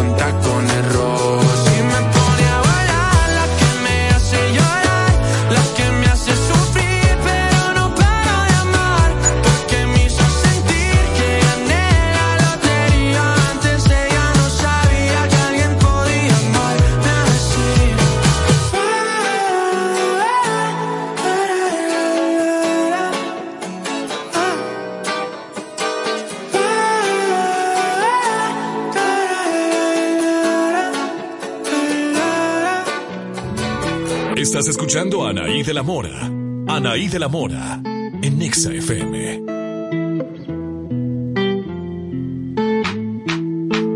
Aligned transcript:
cuenta 0.00 0.30
con 0.40 0.64
él 0.64 0.79
escuchando 34.90 35.24
a 35.24 35.30
Anaí 35.30 35.62
de 35.62 35.72
la 35.72 35.84
Mora. 35.84 36.18
Anaí 36.66 37.06
de 37.06 37.20
la 37.20 37.28
Mora. 37.28 37.80
En 37.84 38.38
Nexa 38.40 38.72
FM. 38.72 39.40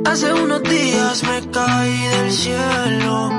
Hace 0.04 0.32
unos 0.32 0.62
días 0.62 1.24
me 1.24 1.50
caí 1.50 1.98
del 2.14 2.30
cielo. 2.30 3.32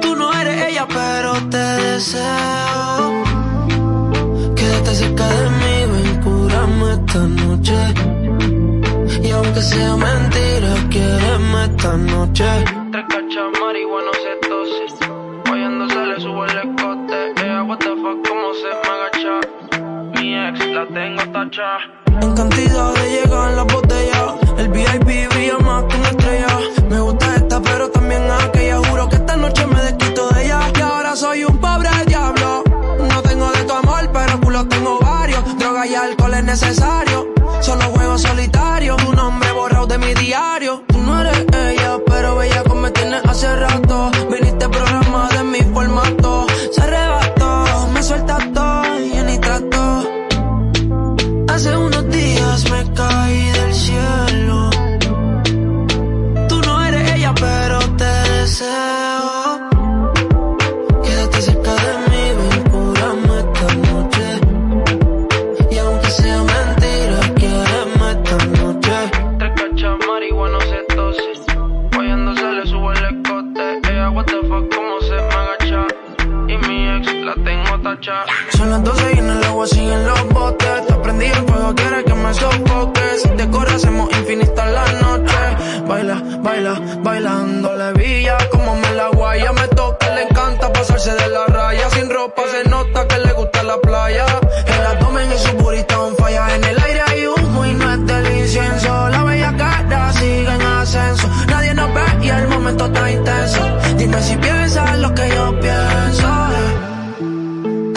Tú 0.00 0.14
no 0.14 0.32
eres 0.32 0.68
ella, 0.68 0.86
pero 0.86 1.32
te 1.50 1.58
deseo. 1.58 3.24
Quédate 4.54 4.94
cerca 4.94 5.26
de 5.28 5.50
mí, 5.60 5.76
ven, 5.92 6.22
curame 6.22 6.92
esta 6.92 7.26
noche. 7.26 7.78
Y 9.24 9.30
aunque 9.32 9.60
sea 9.60 9.96
mentira, 9.96 10.88
quédame 10.88 11.64
esta 11.64 11.96
noche. 11.96 12.79
Son 78.56 78.70
las 78.70 78.84
12 78.84 79.14
y 79.16 79.18
en 79.18 79.30
el 79.30 79.42
agua 79.42 79.66
siguen 79.66 80.06
los 80.06 80.28
botes. 80.28 80.86
Te 80.86 80.94
prendí 80.94 81.26
en 81.26 81.48
fuego, 81.48 81.74
quiere 81.74 82.04
que 82.04 82.14
me 82.14 82.32
sofoque. 82.34 83.00
Si 83.20 83.28
te 83.30 83.42
hacemos 83.74 84.08
infinita 84.16 84.64
la 84.66 84.84
noche. 85.02 85.34
Baila, 85.88 86.22
baila, 86.40 86.80
bailando 87.02 87.74
la 87.74 87.90
villa. 87.90 88.38
Como 88.52 88.76
me 88.76 88.92
la 88.92 89.08
guaya, 89.08 89.52
me 89.52 89.66
toca, 89.68 90.14
le 90.14 90.22
encanta 90.22 90.72
pasarse 90.72 91.12
de 91.14 91.28
la 91.30 91.46
raya. 91.46 91.90
Sin 91.90 92.08
ropa 92.08 92.42
se 92.52 92.68
nota 92.68 93.08
que 93.08 93.18
le 93.18 93.32
gusta 93.32 93.64
la 93.64 93.76
playa. 93.80 94.26
El 94.66 94.86
abdomen 94.86 95.32
y 95.32 95.38
su 95.38 95.52
burita 95.56 96.00
on 96.00 96.14
falla. 96.16 96.54
En 96.54 96.62
el 96.62 96.78
aire 96.78 97.02
hay 97.08 97.26
humo 97.26 97.66
y 97.66 97.72
no 97.72 97.92
es 97.92 98.06
del 98.06 98.38
incienso. 98.38 99.08
La 99.08 99.24
bella 99.24 99.52
cara 99.56 100.12
sigue 100.12 100.54
en 100.54 100.62
ascenso. 100.62 101.28
Nadie 101.48 101.74
nos 101.74 101.92
ve 101.92 102.02
y 102.22 102.28
el 102.28 102.46
momento 102.46 102.84
está 102.86 103.10
intenso. 103.10 103.60
Dime 103.96 104.22
si 104.22 104.36
piensas 104.36 104.96
lo 104.98 105.12
que 105.12 105.28
yo 105.28 105.58
pienso. 105.58 106.29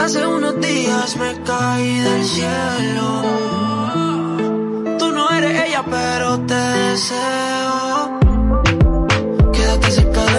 Hace 0.04 0.28
unos 0.28 0.60
días 0.60 1.16
me 1.16 1.32
caí 1.44 2.00
del 2.00 2.26
cielo. 2.26 3.24
Tú 5.00 5.14
no 5.14 5.30
eres 5.30 5.64
ella, 5.66 5.82
pero 5.90 6.40
te 6.42 6.54
deseo. 6.56 8.20
Quédate 9.54 9.92
cerca 9.92 10.26
de 10.26 10.33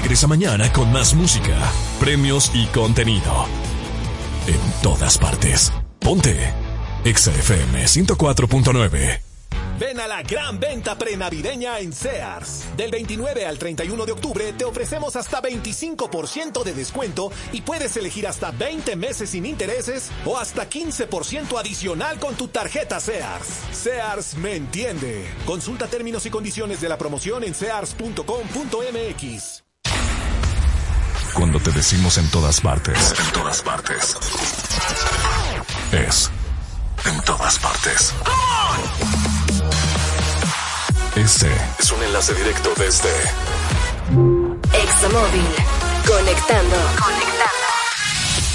regresa 0.00 0.26
mañana 0.26 0.72
con 0.72 0.90
más 0.90 1.12
música, 1.14 1.54
premios 1.98 2.50
y 2.54 2.64
contenido. 2.66 3.46
En 4.46 4.58
todas 4.82 5.18
partes. 5.18 5.70
Ponte. 5.98 6.54
Exa 7.04 7.30
FM 7.32 7.84
104.9. 7.84 9.20
Ven 9.78 10.00
a 10.00 10.06
la 10.06 10.22
gran 10.22 10.58
venta 10.58 10.96
prenavideña 10.96 11.78
en 11.80 11.92
Sears. 11.92 12.64
Del 12.76 12.90
29 12.90 13.44
al 13.46 13.58
31 13.58 14.06
de 14.06 14.12
octubre 14.12 14.52
te 14.54 14.64
ofrecemos 14.64 15.16
hasta 15.16 15.42
25% 15.42 16.64
de 16.64 16.74
descuento 16.74 17.30
y 17.52 17.60
puedes 17.60 17.96
elegir 17.96 18.26
hasta 18.26 18.50
20 18.50 18.96
meses 18.96 19.30
sin 19.30 19.46
intereses 19.46 20.10
o 20.24 20.38
hasta 20.38 20.68
15% 20.68 21.58
adicional 21.58 22.18
con 22.18 22.34
tu 22.36 22.48
tarjeta 22.48 23.00
Sears. 23.00 23.48
Sears 23.72 24.34
me 24.36 24.56
entiende. 24.56 25.26
Consulta 25.46 25.86
términos 25.86 26.26
y 26.26 26.30
condiciones 26.30 26.80
de 26.80 26.88
la 26.88 26.98
promoción 26.98 27.44
en 27.44 27.54
sears.com.mx. 27.54 28.24
Cuando 31.34 31.60
te 31.60 31.70
decimos 31.70 32.18
en 32.18 32.28
todas 32.30 32.60
partes. 32.60 33.14
En 33.18 33.32
todas 33.32 33.62
partes. 33.62 34.16
Es. 35.92 36.30
En 37.04 37.20
todas 37.22 37.58
partes. 37.58 38.12
Este 41.16 41.48
es 41.78 41.92
un 41.92 42.02
enlace 42.02 42.34
directo 42.34 42.72
desde 42.76 43.10
Examóvil. 44.72 45.46
Conectando. 46.06 46.76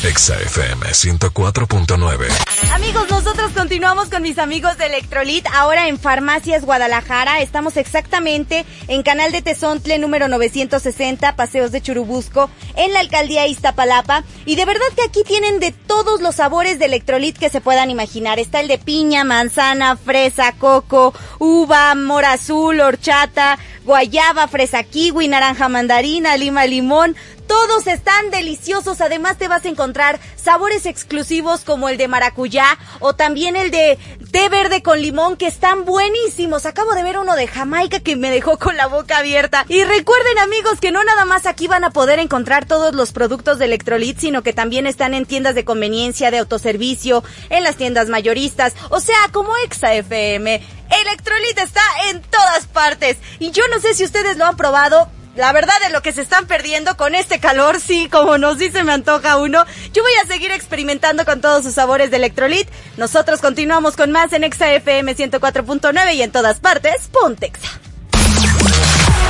Exa 0.03 0.35
FM 0.35 0.87
104.9. 0.87 2.44
Amigos, 2.73 3.09
nosotros 3.09 3.51
continuamos 3.51 4.09
con 4.09 4.21
mis 4.21 4.39
amigos 4.39 4.77
de 4.77 4.85
Electrolit, 4.85 5.45
ahora 5.53 5.89
en 5.89 5.99
Farmacias 5.99 6.63
Guadalajara. 6.63 7.41
Estamos 7.41 7.75
exactamente 7.75 8.65
en 8.87 9.03
Canal 9.03 9.33
de 9.33 9.41
Tezontle 9.41 9.99
número 9.99 10.29
960, 10.29 11.35
Paseos 11.35 11.73
de 11.73 11.81
Churubusco, 11.81 12.49
en 12.77 12.93
la 12.93 13.01
alcaldía 13.01 13.45
Iztapalapa. 13.47 14.23
Y 14.45 14.55
de 14.55 14.63
verdad 14.63 14.85
que 14.95 15.03
aquí 15.03 15.23
tienen 15.23 15.59
de 15.59 15.71
todos 15.73 16.21
los 16.21 16.35
sabores 16.35 16.79
de 16.79 16.85
Electrolit 16.85 17.37
que 17.37 17.49
se 17.49 17.59
puedan 17.59 17.89
imaginar. 17.89 18.39
Está 18.39 18.61
el 18.61 18.69
de 18.69 18.77
piña, 18.77 19.25
manzana, 19.25 19.97
fresa, 19.97 20.53
coco, 20.53 21.13
uva, 21.39 21.93
mora 21.95 22.33
azul, 22.33 22.79
horchata, 22.79 23.59
guayaba, 23.83 24.47
fresa 24.47 24.83
kiwi, 24.83 25.27
naranja 25.27 25.67
mandarina, 25.67 26.37
lima 26.37 26.65
limón. 26.65 27.15
Todos 27.47 27.87
están 27.87 28.31
deliciosos. 28.31 29.01
Además 29.01 29.37
te 29.37 29.47
vas 29.47 29.65
a 29.65 29.69
encontrar 29.69 30.19
sabores 30.35 30.85
exclusivos 30.85 31.61
como 31.61 31.89
el 31.89 31.97
de 31.97 32.07
maracuyá 32.07 32.65
o 32.99 33.15
también 33.15 33.55
el 33.55 33.71
de 33.71 33.97
té 34.31 34.49
verde 34.49 34.83
con 34.83 35.01
limón 35.01 35.37
que 35.37 35.47
están 35.47 35.85
buenísimos. 35.85 36.65
Acabo 36.65 36.93
de 36.93 37.03
ver 37.03 37.17
uno 37.17 37.35
de 37.35 37.47
Jamaica 37.47 37.99
que 37.99 38.15
me 38.15 38.31
dejó 38.31 38.57
con 38.57 38.77
la 38.77 38.87
boca 38.87 39.17
abierta. 39.17 39.65
Y 39.69 39.83
recuerden 39.83 40.39
amigos 40.39 40.79
que 40.79 40.91
no 40.91 41.03
nada 41.03 41.25
más 41.25 41.45
aquí 41.45 41.67
van 41.67 41.83
a 41.83 41.91
poder 41.91 42.19
encontrar 42.19 42.65
todos 42.65 42.93
los 42.93 43.11
productos 43.11 43.59
de 43.59 43.65
Electrolit, 43.65 44.19
sino 44.19 44.43
que 44.43 44.53
también 44.53 44.87
están 44.87 45.13
en 45.13 45.25
tiendas 45.25 45.55
de 45.55 45.65
conveniencia, 45.65 46.31
de 46.31 46.39
autoservicio, 46.39 47.23
en 47.49 47.63
las 47.63 47.77
tiendas 47.77 48.09
mayoristas, 48.09 48.73
o 48.89 48.99
sea, 48.99 49.17
como 49.31 49.55
Exa 49.57 49.93
FM. 49.93 50.61
Electrolit 50.89 51.57
está 51.57 51.81
en 52.09 52.21
todas 52.21 52.67
partes. 52.67 53.17
Y 53.39 53.51
yo 53.51 53.63
no 53.73 53.79
sé 53.79 53.93
si 53.93 54.03
ustedes 54.03 54.37
lo 54.37 54.45
han 54.45 54.57
probado, 54.57 55.09
la 55.35 55.51
verdad 55.51 55.73
de 55.83 55.91
lo 55.91 56.01
que 56.01 56.13
se 56.13 56.21
están 56.21 56.45
perdiendo 56.47 56.95
con 56.97 57.15
este 57.15 57.39
calor, 57.39 57.79
sí, 57.79 58.07
como 58.09 58.37
nos 58.37 58.57
dice 58.57 58.83
me 58.83 58.93
antoja 58.93 59.37
uno. 59.37 59.65
Yo 59.93 60.01
voy 60.01 60.13
a 60.23 60.27
seguir 60.27 60.51
experimentando 60.51 61.25
con 61.25 61.41
todos 61.41 61.63
sus 61.63 61.73
sabores 61.73 62.11
de 62.11 62.17
Electrolit. 62.17 62.67
Nosotros 62.97 63.41
continuamos 63.41 63.95
con 63.95 64.11
más 64.11 64.33
en 64.33 64.43
Exa 64.43 64.71
FM 64.71 65.15
104.9 65.15 66.15
y 66.15 66.21
en 66.21 66.31
todas 66.31 66.59
partes, 66.59 67.07
Pontexa. 67.11 67.79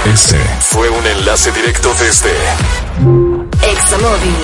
Este 0.06 0.38
fue 0.60 0.90
un 0.90 1.06
enlace 1.06 1.52
directo 1.52 1.94
desde 2.00 2.32
Examóvil. 3.72 4.36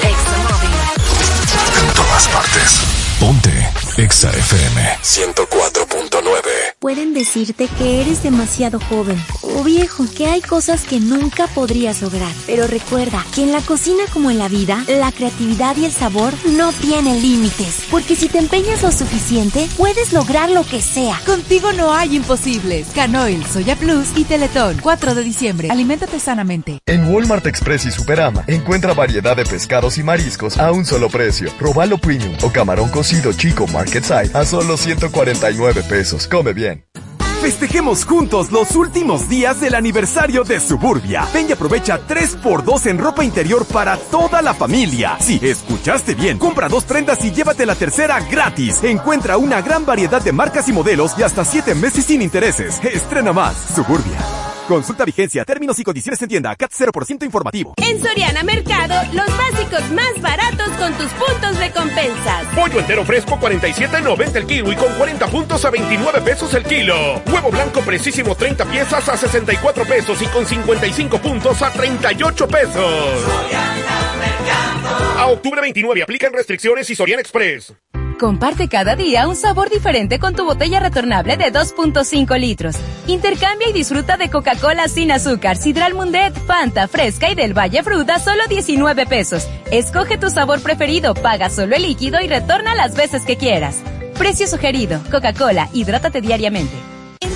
En 1.82 1.94
todas 1.94 2.28
partes. 2.30 2.80
Ponte 3.20 3.61
Exa 3.98 4.30
FM 4.30 4.82
104.9. 5.02 6.22
Pueden 6.80 7.14
decirte 7.14 7.68
que 7.78 8.02
eres 8.02 8.24
demasiado 8.24 8.80
joven 8.80 9.22
o 9.42 9.64
viejo, 9.64 10.06
que 10.16 10.28
hay 10.28 10.42
cosas 10.42 10.84
que 10.84 11.00
nunca 11.02 11.48
podrías 11.48 12.02
lograr. 12.02 12.32
Pero 12.48 12.68
recuerda 12.68 13.24
que 13.36 13.44
en 13.44 13.52
la 13.52 13.60
cocina 13.62 14.04
como 14.14 14.32
en 14.32 14.40
la 14.40 14.48
vida, 14.48 14.84
la 14.88 15.12
creatividad 15.12 15.76
y 15.76 15.86
el 15.86 15.92
sabor 15.92 16.34
no 16.46 16.72
tienen 16.72 17.22
límites. 17.22 17.84
Porque 17.92 18.16
si 18.16 18.30
te 18.30 18.38
empeñas 18.38 18.82
lo 18.82 18.92
suficiente, 18.92 19.68
puedes 19.78 20.14
lograr 20.14 20.50
lo 20.50 20.64
que 20.64 20.82
sea. 20.82 21.20
Contigo 21.26 21.74
no 21.74 21.94
hay 21.94 22.16
imposibles. 22.16 22.88
Canoil, 22.96 23.46
Soya 23.46 23.76
Plus 23.76 24.08
y 24.16 24.24
Teletón. 24.24 24.80
4 24.82 25.16
de 25.16 25.24
diciembre. 25.24 25.68
Aliméntate 25.70 26.20
sanamente. 26.20 26.80
En 26.86 27.14
Walmart 27.14 27.46
Express 27.46 27.86
y 27.86 27.92
Superama 27.92 28.46
encuentra 28.48 28.94
variedad 28.94 29.36
de 29.36 29.44
pescados 29.44 29.98
y 29.98 30.04
mariscos 30.04 30.58
a 30.58 30.72
un 30.72 30.86
solo 30.86 31.10
precio. 31.10 31.52
Robalo 31.60 31.98
Premium 31.98 32.36
o 32.42 32.52
camarón 32.52 32.90
cocido 32.90 33.34
chico 33.34 33.68
Market 33.82 34.04
Side 34.04 34.32
a 34.36 34.46
solo 34.46 34.78
149 34.78 35.82
pesos. 35.90 36.28
Come 36.28 36.54
bien. 36.54 36.86
Festejemos 37.42 38.06
juntos 38.06 38.52
los 38.52 38.76
últimos 38.76 39.28
días 39.28 39.60
del 39.60 39.74
aniversario 39.74 40.44
de 40.44 40.60
Suburbia. 40.60 41.28
Ven 41.34 41.50
y 41.50 41.54
aprovecha 41.54 42.00
3x2 42.08 42.86
en 42.86 43.00
ropa 43.00 43.24
interior 43.24 43.66
para 43.66 43.98
toda 43.98 44.44
la 44.44 44.54
familia. 44.54 45.18
Si 45.20 45.40
escuchaste 45.42 46.14
bien, 46.14 46.38
compra 46.38 46.70
dos 46.70 46.84
prendas 46.84 47.26
y 47.26 47.32
llévate 47.32 47.66
la 47.66 47.74
tercera 47.74 48.20
gratis. 48.20 48.84
Encuentra 48.84 49.38
una 49.38 49.64
gran 49.64 49.84
variedad 49.84 50.22
de 50.22 50.32
marcas 50.32 50.70
y 50.70 50.74
modelos 50.74 51.18
y 51.18 51.24
hasta 51.24 51.44
7 51.44 51.74
meses 51.74 52.06
sin 52.06 52.22
intereses. 52.22 52.80
Estrena 52.84 53.34
más, 53.34 53.56
Suburbia. 53.74 54.20
Consulta 54.72 55.04
vigencia, 55.04 55.44
términos 55.44 55.78
y 55.80 55.84
condiciones 55.84 56.22
en 56.22 56.30
tienda. 56.30 56.56
CAT 56.56 56.72
0% 56.72 57.26
informativo. 57.26 57.74
En 57.76 58.02
Soriana 58.02 58.42
Mercado, 58.42 58.96
los 59.12 59.28
básicos 59.38 59.92
más 59.92 60.22
baratos 60.22 60.70
con 60.80 60.94
tus 60.94 61.12
puntos 61.12 61.60
de 61.60 61.72
compensas. 61.72 62.46
Pollo 62.56 62.80
entero 62.80 63.04
fresco 63.04 63.38
47.90 63.38 64.36
el 64.38 64.46
kilo 64.46 64.72
y 64.72 64.76
con 64.78 64.94
40 64.94 65.28
puntos 65.28 65.66
a 65.66 65.72
29 65.72 66.22
pesos 66.22 66.54
el 66.54 66.64
kilo. 66.64 66.96
Huevo 67.30 67.52
blanco 67.52 67.82
precisísimo 67.82 68.34
30 68.34 68.64
piezas 68.72 69.10
a 69.10 69.18
64 69.18 69.84
pesos 69.84 70.22
y 70.22 70.26
con 70.28 70.46
55 70.46 71.18
puntos 71.18 71.62
a 71.62 71.70
38 71.74 72.48
pesos. 72.48 73.26
A 75.18 75.28
octubre 75.28 75.60
29 75.60 76.02
aplican 76.02 76.32
restricciones 76.32 76.90
y 76.90 76.96
Soriana 76.96 77.20
Express. 77.20 77.74
Comparte 78.22 78.68
cada 78.68 78.96
día 78.96 79.28
un 79.28 79.36
sabor 79.36 79.72
diferente 79.72 80.20
con 80.20 80.36
tu 80.36 80.46
botella 80.46 80.80
retornable 80.80 81.38
de 81.38 81.52
2.5 81.52 82.40
litros. 82.40 82.76
Intercambia 83.08 83.68
y 83.68 83.74
disfruta 83.74 84.16
de 84.16 84.30
Coca-Cola 84.30 84.88
sin 84.90 85.12
azúcar, 85.12 85.58
Sidral 85.58 85.96
Mundet, 85.96 86.36
Fanta, 86.46 86.88
Fresca 86.88 87.32
y 87.32 87.34
del 87.34 87.58
Valle 87.58 87.82
Fruta 87.82 88.20
solo 88.20 88.44
19 88.48 89.08
pesos. 89.08 89.48
Escoge 89.72 90.20
tu 90.20 90.30
sabor 90.30 90.62
preferido, 90.62 91.16
paga 91.16 91.50
solo 91.50 91.76
el 91.76 91.82
líquido 91.82 92.22
y 92.22 92.28
retorna 92.28 92.76
las 92.76 92.96
veces 92.96 93.26
que 93.26 93.38
quieras. 93.38 93.82
Precio 94.20 94.46
sugerido. 94.46 95.00
Coca-Cola, 95.10 95.70
hidrátate 95.74 96.22
diariamente. 96.22 96.76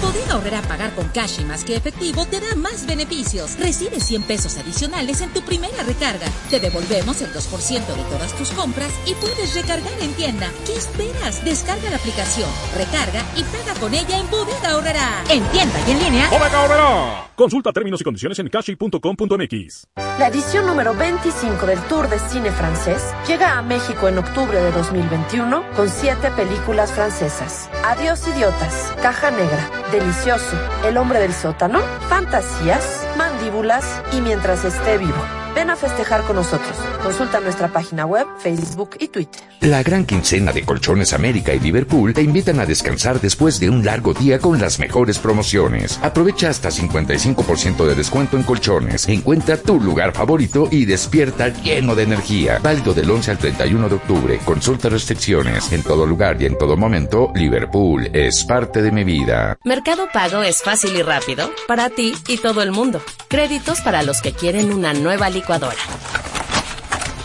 En 0.05 0.11
Bodega 0.11 0.37
Horrera 0.37 0.61
pagar 0.61 0.93
con 0.93 1.07
cash 1.09 1.39
y 1.39 1.45
más 1.45 1.63
que 1.63 1.75
efectivo 1.75 2.25
te 2.25 2.39
da 2.39 2.55
más 2.55 2.85
beneficios. 2.85 3.57
Recibe 3.59 3.99
100 3.99 4.23
pesos 4.23 4.57
adicionales 4.57 5.21
en 5.21 5.33
tu 5.33 5.41
primera 5.41 5.83
recarga. 5.83 6.27
Te 6.49 6.59
devolvemos 6.59 7.21
el 7.21 7.33
2% 7.33 7.85
de 7.85 8.03
todas 8.03 8.35
tus 8.35 8.51
compras 8.51 8.91
y 9.07 9.15
puedes 9.15 9.55
recargar 9.55 9.99
en 9.99 10.13
tienda. 10.13 10.51
¿Qué 10.65 10.75
esperas? 10.75 11.43
Descarga 11.43 11.89
la 11.89 11.95
aplicación, 11.97 12.49
recarga 12.77 13.23
y 13.35 13.43
paga 13.43 13.79
con 13.79 13.93
ella 13.93 14.19
en 14.19 14.29
Bodega 14.29 14.77
Horrera. 14.77 15.23
En 15.29 15.43
tienda 15.45 15.79
y 15.87 15.91
en 15.91 15.99
línea. 15.99 16.29
¡Bodega 16.29 16.61
Horrera! 16.61 17.25
Consulta 17.35 17.73
términos 17.73 17.99
y 17.99 18.03
condiciones 18.05 18.39
en 18.39 18.47
cashi.com.mx. 18.47 19.87
La 20.17 20.27
edición 20.29 20.65
número 20.67 20.93
25 20.93 21.65
del 21.65 21.79
Tour 21.81 22.07
de 22.07 22.17
Cine 22.17 22.49
Francés 22.51 23.03
llega 23.27 23.57
a 23.57 23.61
México 23.61 24.07
en 24.07 24.17
octubre 24.17 24.57
de 24.57 24.71
2021 24.71 25.63
con 25.75 25.89
siete 25.89 26.31
películas 26.31 26.93
francesas. 26.93 27.69
Adiós 27.83 28.25
idiotas, 28.29 28.93
Caja 29.01 29.31
Negra, 29.31 29.69
Delicioso, 29.95 30.57
El 30.85 30.97
hombre 30.97 31.19
del 31.19 31.33
sótano, 31.33 31.79
Fantasías, 32.09 33.04
Mandíbulas 33.17 33.85
y 34.13 34.21
Mientras 34.21 34.65
esté 34.65 34.97
vivo. 34.97 35.45
Ven 35.55 35.69
a 35.69 35.77
festejar 35.77 36.23
con 36.23 36.35
nosotros. 36.35 36.75
Consulta 37.01 37.39
nuestra 37.39 37.69
página 37.69 38.05
web, 38.05 38.27
Facebook 38.39 38.97
y 38.99 39.07
Twitter. 39.07 39.41
La 39.61 39.83
gran 39.83 40.05
quincena 40.05 40.51
de 40.51 40.65
Colchones 40.65 41.13
América 41.13 41.53
y 41.53 41.59
Liverpool 41.61 42.13
te 42.13 42.21
invitan 42.21 42.59
a 42.59 42.65
descansar 42.65 43.21
después 43.21 43.57
de 43.61 43.69
un 43.69 43.85
largo 43.85 44.13
día 44.13 44.37
con 44.37 44.59
las 44.59 44.79
mejores 44.79 45.17
promociones. 45.17 45.97
Aprovecha 46.03 46.49
hasta 46.49 46.69
55% 46.69 47.85
de 47.85 47.95
descuento 47.95 48.35
en 48.35 48.43
colchones. 48.43 49.07
Encuentra 49.07 49.55
tu 49.55 49.79
lugar 49.79 50.11
favorito 50.11 50.67
y 50.69 50.83
despierta 50.83 51.47
lleno 51.47 51.95
de 51.95 52.03
energía. 52.03 52.59
Válido 52.61 52.93
del 52.93 53.09
11 53.09 53.31
al 53.31 53.37
31 53.37 53.87
de 53.87 53.95
octubre. 53.95 54.39
Consulta 54.43 54.89
restricciones. 54.89 55.71
En 55.71 55.83
todo 55.83 56.05
lugar 56.05 56.41
y 56.41 56.47
en 56.47 56.57
todo 56.57 56.75
momento, 56.75 57.31
Liverpool 57.33 58.09
es 58.11 58.43
parte 58.43 58.81
de 58.81 58.91
mi 58.91 59.05
vida. 59.05 59.57
Mercado 59.63 60.09
Pago 60.11 60.43
es 60.43 60.61
fácil 60.61 60.97
y 60.97 61.01
rápido 61.01 61.49
para 61.65 61.89
ti 61.89 62.13
y 62.27 62.39
todo 62.39 62.61
el 62.61 62.73
mundo. 62.73 63.01
Créditos 63.27 63.81
para 63.81 64.03
los 64.03 64.21
que 64.21 64.33
quieren 64.33 64.71
una 64.71 64.93
nueva 64.93 65.29
licuadora. 65.29 65.77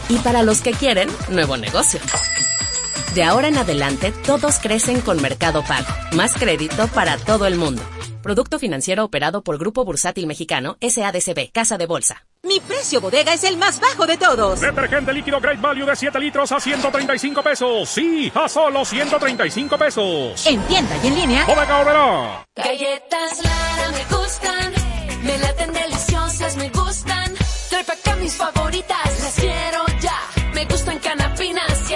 Y 0.09 0.17
para 0.19 0.43
los 0.43 0.61
que 0.61 0.73
quieren, 0.73 1.09
nuevo 1.29 1.57
negocio. 1.57 2.01
De 3.15 3.25
ahora 3.25 3.49
en 3.49 3.59
adelante, 3.59 4.13
todos 4.25 4.59
crecen 4.61 5.01
con 5.01 5.21
Mercado 5.21 5.65
Pago. 5.65 5.89
Más 6.13 6.35
crédito 6.35 6.87
para 6.89 7.17
todo 7.17 7.47
el 7.47 7.57
mundo. 7.57 7.83
Producto 8.23 8.59
financiero 8.59 9.05
operado 9.05 9.43
por 9.43 9.59
Grupo 9.59 9.85
Bursátil 9.85 10.27
Mexicano, 10.27 10.77
SADCB, 10.81 11.51
Casa 11.53 11.79
de 11.79 11.87
Bolsa. 11.87 12.25
Mi 12.43 12.61
precio 12.61 13.01
bodega 13.01 13.35
es 13.35 13.45
el 13.45 13.57
más 13.57 13.81
bajo 13.81 14.07
de 14.07 14.17
todos. 14.17 14.61
Detergente 14.61 15.13
líquido 15.13 15.41
Great 15.41 15.61
Value 15.61 15.87
de 15.87 15.97
7 15.97 16.19
litros 16.21 16.53
a 16.53 16.61
135 16.61 17.43
pesos. 17.43 17.89
Sí, 17.89 18.31
a 18.35 18.49
solo 18.49 18.85
135 18.85 19.79
pesos. 19.79 20.47
En 20.47 20.61
tienda 20.63 20.97
y 21.03 21.07
en 21.07 21.15
línea. 21.15 21.45
Bodega 21.47 21.79
Horrera. 21.79 22.47
Galletas 22.57 23.43
Lara 23.45 23.91
me 23.91 24.17
gustan. 24.17 24.73
Me 25.23 25.39
laten 25.39 25.73
deliciosas, 25.73 26.57
me 26.57 26.69
gustan. 26.71 27.35
Trae 27.69 27.85
pa' 27.85 27.93
acá 27.93 28.17
mis 28.17 28.35
favoritas, 28.35 29.21
las 29.23 29.35
quiero 29.35 29.85
ya. 30.01 30.19
Me 30.55 30.65
gustan 30.65 30.99
canapinas, 30.99 31.91
y 31.91 31.95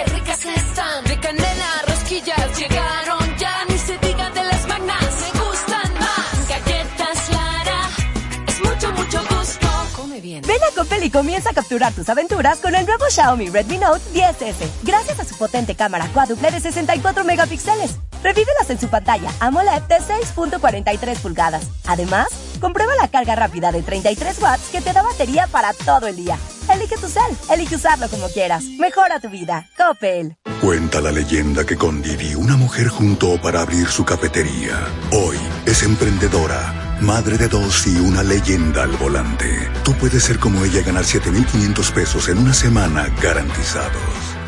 Coppel 10.75 11.05
y 11.05 11.09
comienza 11.09 11.51
a 11.51 11.53
capturar 11.53 11.93
tus 11.93 12.09
aventuras 12.09 12.59
con 12.59 12.75
el 12.75 12.85
nuevo 12.85 13.05
Xiaomi 13.09 13.49
Redmi 13.49 13.77
Note 13.77 14.01
10S. 14.13 14.67
Gracias 14.83 15.19
a 15.19 15.25
su 15.25 15.37
potente 15.37 15.75
cámara 15.75 16.09
cuádruple 16.13 16.51
de 16.51 16.59
64 16.59 17.23
megapíxeles. 17.23 17.97
Revívelas 18.21 18.69
en 18.69 18.79
su 18.79 18.89
pantalla 18.89 19.31
AMOLED 19.39 19.83
de 19.83 19.95
6.43 19.97 21.17
pulgadas. 21.19 21.67
Además, 21.85 22.27
comprueba 22.59 22.93
la 22.95 23.07
carga 23.07 23.35
rápida 23.35 23.71
de 23.71 23.83
33 23.83 24.41
watts 24.41 24.69
que 24.71 24.81
te 24.81 24.93
da 24.93 25.01
batería 25.01 25.47
para 25.47 25.73
todo 25.73 26.07
el 26.07 26.15
día. 26.15 26.37
Elige 26.73 26.97
tu 26.97 27.07
cel, 27.07 27.21
elige 27.51 27.75
usarlo 27.75 28.09
como 28.09 28.27
quieras. 28.27 28.63
Mejora 28.79 29.19
tu 29.19 29.29
vida. 29.29 29.69
Coppel. 29.77 30.35
Cuenta 30.61 30.99
la 30.99 31.11
leyenda 31.11 31.65
que 31.65 31.77
con 31.77 32.01
Didi 32.01 32.33
una 32.33 32.57
mujer 32.57 32.87
juntó 32.87 33.39
para 33.39 33.61
abrir 33.61 33.87
su 33.87 34.03
cafetería. 34.03 34.79
Hoy 35.11 35.37
es 35.65 35.83
emprendedora, 35.83 36.84
madre 37.01 37.37
de 37.37 37.47
dos 37.47 37.87
y 37.87 37.97
una 37.97 38.23
leyenda 38.23 38.83
al 38.83 38.91
volante. 38.97 39.69
Tú 39.83 39.93
puedes 39.93 40.23
ser 40.23 40.39
como 40.39 40.63
ella 40.63 40.81
y 40.81 40.83
ganar 40.83 41.03
7.500 41.03 41.91
pesos 41.91 42.29
en 42.29 42.37
una 42.37 42.53
semana 42.53 43.07
garantizados. 43.21 44.01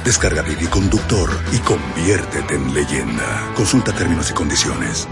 Descarga 0.04 0.42
Didi 0.44 0.68
Conductor 0.68 1.30
y 1.51 1.58
conviértete 1.60 2.56
en 2.56 2.74
leyenda. 2.74 3.51
Consulta 3.56 3.92
términos 3.92 4.32
y 4.32 4.34
condiciones. 4.34 5.08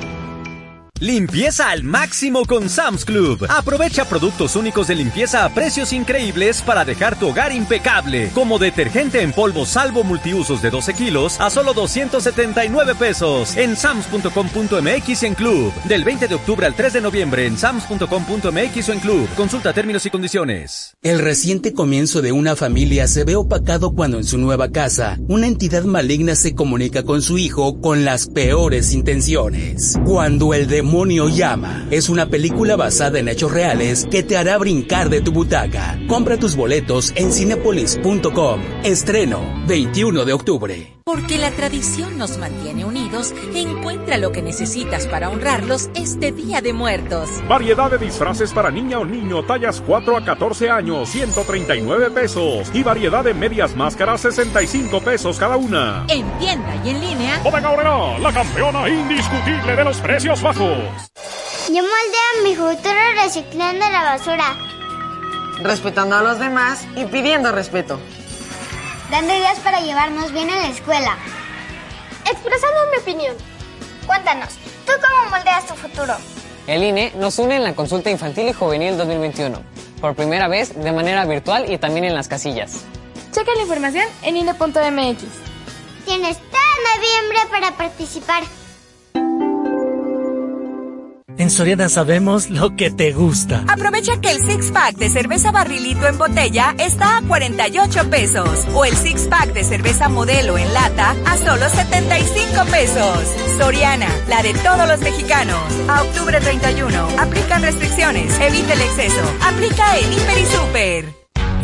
Limpieza 1.02 1.72
al 1.72 1.84
máximo 1.84 2.46
con 2.46 2.70
Sam's 2.70 3.04
Club. 3.04 3.46
Aprovecha 3.50 4.06
productos 4.06 4.56
únicos 4.56 4.88
de 4.88 4.96
limpieza 4.96 5.44
a 5.44 5.54
precios 5.54 5.92
increíbles 5.92 6.62
para 6.62 6.86
dejar 6.86 7.20
tu 7.20 7.28
hogar 7.28 7.52
impecable. 7.52 8.30
Como 8.34 8.60
detergente 8.60 9.22
en 9.22 9.34
polvo 9.34 9.66
salvo 9.66 10.06
multiusos 10.06 10.62
de 10.62 10.70
12 10.70 10.94
kilos 10.94 11.42
a 11.42 11.50
solo 11.50 11.74
279 11.74 12.96
pesos 12.96 13.58
en 13.58 13.75
sams.com.mx 13.75 15.24
en 15.24 15.34
Club. 15.34 15.74
Del 15.84 16.06
20 16.06 16.30
de 16.30 16.36
octubre 16.36 16.66
al 16.66 16.75
3 16.75 16.94
de 16.94 17.02
noviembre 17.02 17.46
en 17.46 17.58
sams.com.mx 17.58 18.90
o 18.90 18.94
en 18.94 19.00
Club. 19.02 19.28
Consulta 19.36 19.74
términos 19.74 20.06
y 20.06 20.10
condiciones. 20.10 20.96
El 21.02 21.20
reciente 21.20 21.74
comienzo 21.74 22.22
de 22.22 22.32
una 22.32 22.56
familia 22.56 23.10
se 23.10 23.25
ve 23.25 23.36
opacado 23.36 23.94
cuando 23.96 24.18
en 24.18 24.24
su 24.24 24.38
nueva 24.38 24.72
casa 24.72 25.18
una 25.28 25.48
entidad 25.48 25.84
maligna 25.84 26.36
se 26.36 26.56
comunica 26.56 27.04
con 27.04 27.22
su 27.22 27.38
hijo 27.38 27.82
con 27.82 28.06
las 28.06 28.28
peores 28.28 28.94
intenciones. 28.94 30.00
Cuando 30.06 30.54
el 30.54 30.68
demonio 30.68 30.85
demonio 30.86 31.30
llama. 31.30 31.88
Es 31.89 32.10
una 32.10 32.27
película 32.27 32.75
basada 32.75 33.18
en 33.18 33.27
hechos 33.27 33.51
reales 33.51 34.06
que 34.06 34.22
te 34.22 34.38
hará 34.38 34.56
brincar 34.60 35.10
de 35.10 35.20
tu 35.20 35.32
butaca. 35.32 36.00
Compra 36.08 36.38
tus 36.38 36.56
boletos 36.56 37.12
en 37.15 37.32
cinepolis.com. 37.32 38.62
Estreno 38.84 39.63
21 39.68 40.25
de 40.25 40.34
octubre. 40.34 40.96
Porque 41.08 41.38
la 41.38 41.51
tradición 41.51 42.18
nos 42.18 42.39
mantiene 42.39 42.84
unidos, 42.84 43.36
encuentra 43.54 44.18
lo 44.18 44.32
que 44.32 44.42
necesitas 44.42 45.06
para 45.06 45.30
honrarlos 45.30 45.92
este 45.94 46.32
Día 46.32 46.62
de 46.62 46.74
Muertos. 46.74 47.30
Variedad 47.48 47.92
de 47.92 48.00
disfraces 48.00 48.51
para 48.51 48.72
niña 48.72 48.98
o 48.98 49.06
niño, 49.06 49.44
tallas 49.44 49.84
4 49.86 50.18
a 50.18 50.25
14 50.25 50.72
años, 50.72 51.08
139 51.10 52.10
pesos. 52.10 52.72
Y 52.74 52.82
variedad 52.82 53.24
de 53.24 53.36
medias 53.36 53.75
máscaras, 53.75 54.22
65 54.22 55.00
pesos 55.01 55.38
cada 55.38 55.58
una. 55.58 56.08
En 56.10 56.27
tienda 56.39 56.75
y 56.84 56.89
en 56.89 57.00
línea. 57.00 57.39
Bodega 57.44 57.70
Aurrera, 57.70 58.18
la 58.18 58.34
campeona 58.34 58.89
indiscutible 58.89 59.75
de 59.75 59.84
los 59.84 59.98
precios 59.98 60.42
bajos. 60.42 60.75
Yo 61.67 61.82
moldeo 61.82 62.44
mi 62.44 62.55
futuro 62.55 63.00
reciclando 63.24 63.89
la 63.89 64.03
basura. 64.03 64.55
Respetando 65.62 66.15
a 66.15 66.22
los 66.22 66.39
demás 66.39 66.86
y 66.96 67.05
pidiendo 67.05 67.51
respeto 67.51 68.00
dando 69.10 69.34
ideas 69.34 69.60
para 69.60 69.82
llevarnos 69.82 70.32
bien 70.32 70.50
en 70.50 70.62
la 70.62 70.67
escuela. 70.67 71.17
Expresando 72.29 72.77
mi 72.91 72.98
opinión. 72.98 73.36
Cuéntanos, 74.05 74.50
¿tú 74.86 74.94
cómo 74.94 75.29
moldeas 75.29 75.67
tu 75.67 75.75
futuro? 75.75 76.15
El 76.67 76.84
INE 76.84 77.12
nos 77.15 77.38
une 77.38 77.58
en 77.58 77.63
la 77.63 77.75
consulta 77.75 78.10
infantil 78.10 78.50
y 78.50 78.53
juvenil 78.53 78.98
2021, 78.98 79.62
por 80.01 80.15
primera 80.15 80.48
vez 80.48 80.74
de 80.75 80.91
manera 80.91 81.25
virtual 81.25 81.72
y 81.72 81.77
también 81.77 82.05
en 82.05 82.15
las 82.15 82.27
casillas. 82.27 82.84
Checa 83.32 83.53
la 83.55 83.62
información 83.62 84.05
en 84.24 84.38
INE.mx. 84.38 85.24
Tienes 86.05 86.38
todo 86.38 86.75
noviembre 86.96 87.39
para 87.51 87.72
participar. 87.77 88.44
En 91.38 91.50
Soriana 91.50 91.89
sabemos 91.89 92.50
lo 92.50 92.75
que 92.75 92.92
te 92.92 93.12
gusta. 93.12 93.65
Aprovecha 93.68 94.22
que 94.22 94.32
el 94.32 94.42
six 94.46 94.72
pack 94.72 94.96
de 94.96 95.10
cerveza 95.10 95.51
barrilito 95.51 96.08
en 96.08 96.18
botella 96.18 96.74
está 96.80 97.18
a 97.18 97.22
48 97.22 98.10
pesos 98.10 98.65
o 98.74 98.86
el 98.86 98.96
six 98.96 99.27
pack 99.27 99.54
de 99.54 99.63
cerveza 99.63 100.08
modelo 100.08 100.58
en 100.58 100.74
lata 100.74 101.15
a 101.25 101.38
solo 101.38 101.70
75 101.70 102.65
pesos. 102.72 103.20
Soriana, 103.58 104.08
la 104.30 104.44
de 104.44 104.54
todos 104.54 104.88
los 104.88 105.00
mexicanos. 105.01 105.60
A 105.89 106.04
octubre 106.04 106.39
31. 106.39 107.08
Aplican 107.20 107.62
restricciones. 107.62 108.39
Evita 108.39 108.74
el 108.74 108.82
exceso. 108.82 109.22
Aplica 109.42 109.98
en 109.98 110.13
Hiper 110.13 110.38
y 110.38 110.46
Super. 110.46 111.14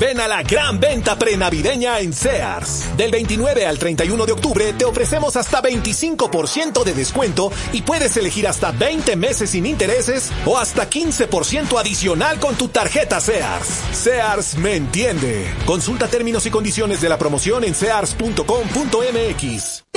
Ven 0.02 0.20
a 0.20 0.28
la 0.28 0.42
gran 0.42 0.80
venta 0.80 1.16
prenavideña 1.20 2.00
en 2.00 2.12
Sears. 2.12 2.98
Del 2.98 3.12
29 3.12 3.68
al 3.68 3.78
31 3.78 4.26
de 4.26 4.32
octubre 4.32 4.74
te 4.74 4.84
ofrecemos 4.84 5.36
hasta 5.36 5.62
25% 5.62 6.84
de 6.84 6.96
descuento 6.96 7.52
y 7.72 7.84
puedes 7.84 8.18
elegir 8.18 8.48
hasta 8.48 8.72
20 8.72 9.16
meses 9.16 9.52
sin 9.52 9.68
intereses 9.68 10.32
o 10.44 10.58
hasta 10.58 10.90
15% 10.90 11.80
adicional 11.80 12.40
con 12.40 12.56
tu 12.56 12.70
tarjeta 12.70 13.22
Sears. 13.22 13.68
Sears 13.92 14.58
me 14.58 14.76
entiende. 14.76 15.54
Consulta 15.68 16.08
términos 16.08 16.48
y 16.48 16.50
condiciones 16.50 17.00
de 17.00 17.10
la 17.10 17.20
promoción 17.20 17.64
en 17.64 17.76
sears.com.mx. 17.76 18.32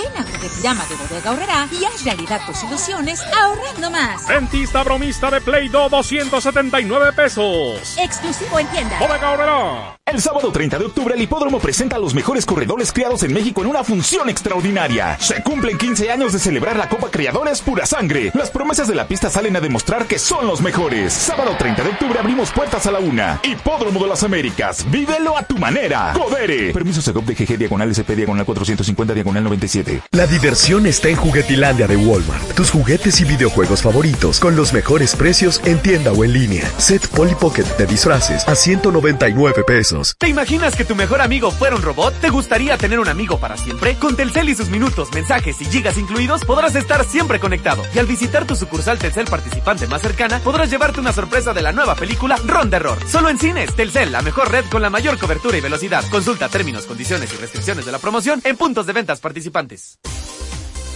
Ven 0.04 0.16
a 0.16 0.24
Pijama 0.24 0.84
de 0.86 0.96
Bodega 0.96 1.30
Horrera 1.30 1.68
y 1.72 1.84
haz 1.84 2.04
realidad 2.04 2.40
tus 2.46 2.62
ilusiones 2.64 3.22
ahorrando 3.32 3.90
más. 3.90 4.26
Dentista 4.28 4.82
bromista 4.82 5.30
de 5.30 5.40
Play 5.40 5.68
Doh 5.68 5.88
279 5.88 7.12
pesos. 7.12 7.96
Exclusivo 7.98 8.58
en 8.58 8.66
tienda. 8.68 8.98
Bodega. 8.98 9.96
El 10.06 10.20
sábado 10.20 10.52
30 10.52 10.78
de 10.78 10.84
octubre, 10.84 11.14
el 11.14 11.22
Hipódromo 11.22 11.58
presenta 11.58 11.96
a 11.96 11.98
los 11.98 12.14
mejores 12.14 12.44
corredores 12.44 12.92
criados 12.92 13.22
en 13.22 13.32
México 13.32 13.62
en 13.62 13.68
una 13.68 13.82
función 13.82 14.28
extraordinaria. 14.28 15.16
Se 15.18 15.42
cumplen 15.42 15.78
15 15.78 16.10
años 16.10 16.32
de 16.34 16.38
celebrar 16.38 16.76
la 16.76 16.88
Copa 16.88 17.10
Criadores 17.10 17.62
Pura 17.62 17.86
Sangre. 17.86 18.30
Las 18.34 18.50
promesas 18.50 18.86
de 18.86 18.94
la 18.94 19.08
pista 19.08 19.30
salen 19.30 19.56
a 19.56 19.60
demostrar 19.60 20.06
que 20.06 20.18
son 20.18 20.46
los 20.46 20.60
mejores. 20.60 21.12
Sábado 21.12 21.56
30 21.58 21.82
de 21.82 21.88
octubre 21.88 22.18
abrimos 22.18 22.52
puertas 22.52 22.86
a 22.86 22.92
la 22.92 22.98
una. 22.98 23.40
Hipódromo 23.42 23.98
de 24.02 24.08
las 24.08 24.22
Américas. 24.22 24.84
Vívelo 24.90 25.38
a 25.38 25.42
tu 25.42 25.56
manera. 25.56 26.12
Codere. 26.12 26.72
Permiso 26.72 27.00
Segov 27.00 27.24
de 27.24 27.34
GG 27.34 27.56
Diagonal 27.56 27.90
SP 27.90 28.14
Diagonal 28.14 28.44
450 28.44 29.14
Diagonal 29.14 29.44
97. 29.44 29.93
La 30.12 30.26
diversión 30.26 30.86
está 30.86 31.08
en 31.08 31.16
Juguetilandia 31.16 31.86
de 31.86 31.96
Walmart. 31.96 32.54
Tus 32.54 32.70
juguetes 32.70 33.20
y 33.20 33.24
videojuegos 33.24 33.82
favoritos 33.82 34.40
con 34.40 34.56
los 34.56 34.72
mejores 34.72 35.14
precios 35.16 35.60
en 35.64 35.80
tienda 35.80 36.12
o 36.12 36.24
en 36.24 36.32
línea. 36.32 36.70
Set 36.78 37.06
Polly 37.08 37.34
Pocket 37.34 37.64
de 37.78 37.86
disfraces 37.86 38.46
a 38.48 38.54
199 38.54 39.64
pesos. 39.64 40.14
¿Te 40.18 40.28
imaginas 40.28 40.76
que 40.76 40.84
tu 40.84 40.94
mejor 40.94 41.20
amigo 41.20 41.50
fuera 41.50 41.76
un 41.76 41.82
robot? 41.82 42.14
¿Te 42.20 42.30
gustaría 42.30 42.76
tener 42.78 42.98
un 42.98 43.08
amigo 43.08 43.38
para 43.38 43.56
siempre? 43.56 43.94
Con 43.96 44.16
Telcel 44.16 44.48
y 44.48 44.54
sus 44.54 44.68
minutos, 44.68 45.12
mensajes 45.12 45.60
y 45.60 45.64
gigas 45.66 45.98
incluidos 45.98 46.44
podrás 46.44 46.74
estar 46.74 47.04
siempre 47.04 47.40
conectado. 47.40 47.82
Y 47.94 47.98
al 47.98 48.06
visitar 48.06 48.46
tu 48.46 48.56
sucursal 48.56 48.98
Telcel 48.98 49.26
participante 49.26 49.86
más 49.86 50.02
cercana, 50.02 50.38
podrás 50.40 50.70
llevarte 50.70 51.00
una 51.00 51.12
sorpresa 51.12 51.52
de 51.52 51.62
la 51.62 51.72
nueva 51.72 51.94
película 51.94 52.36
Ron 52.46 52.70
de 52.70 52.76
Error. 52.76 52.98
Solo 53.08 53.28
en 53.28 53.38
cines, 53.38 53.74
Telcel, 53.74 54.12
la 54.12 54.22
mejor 54.22 54.50
red 54.50 54.64
con 54.70 54.82
la 54.82 54.90
mayor 54.90 55.18
cobertura 55.18 55.56
y 55.58 55.60
velocidad. 55.60 56.04
Consulta 56.10 56.48
términos, 56.48 56.86
condiciones 56.86 57.32
y 57.32 57.36
restricciones 57.36 57.84
de 57.84 57.92
la 57.92 57.98
promoción 57.98 58.40
en 58.44 58.56
puntos 58.56 58.86
de 58.86 58.92
ventas 58.92 59.20
participantes. 59.20 59.83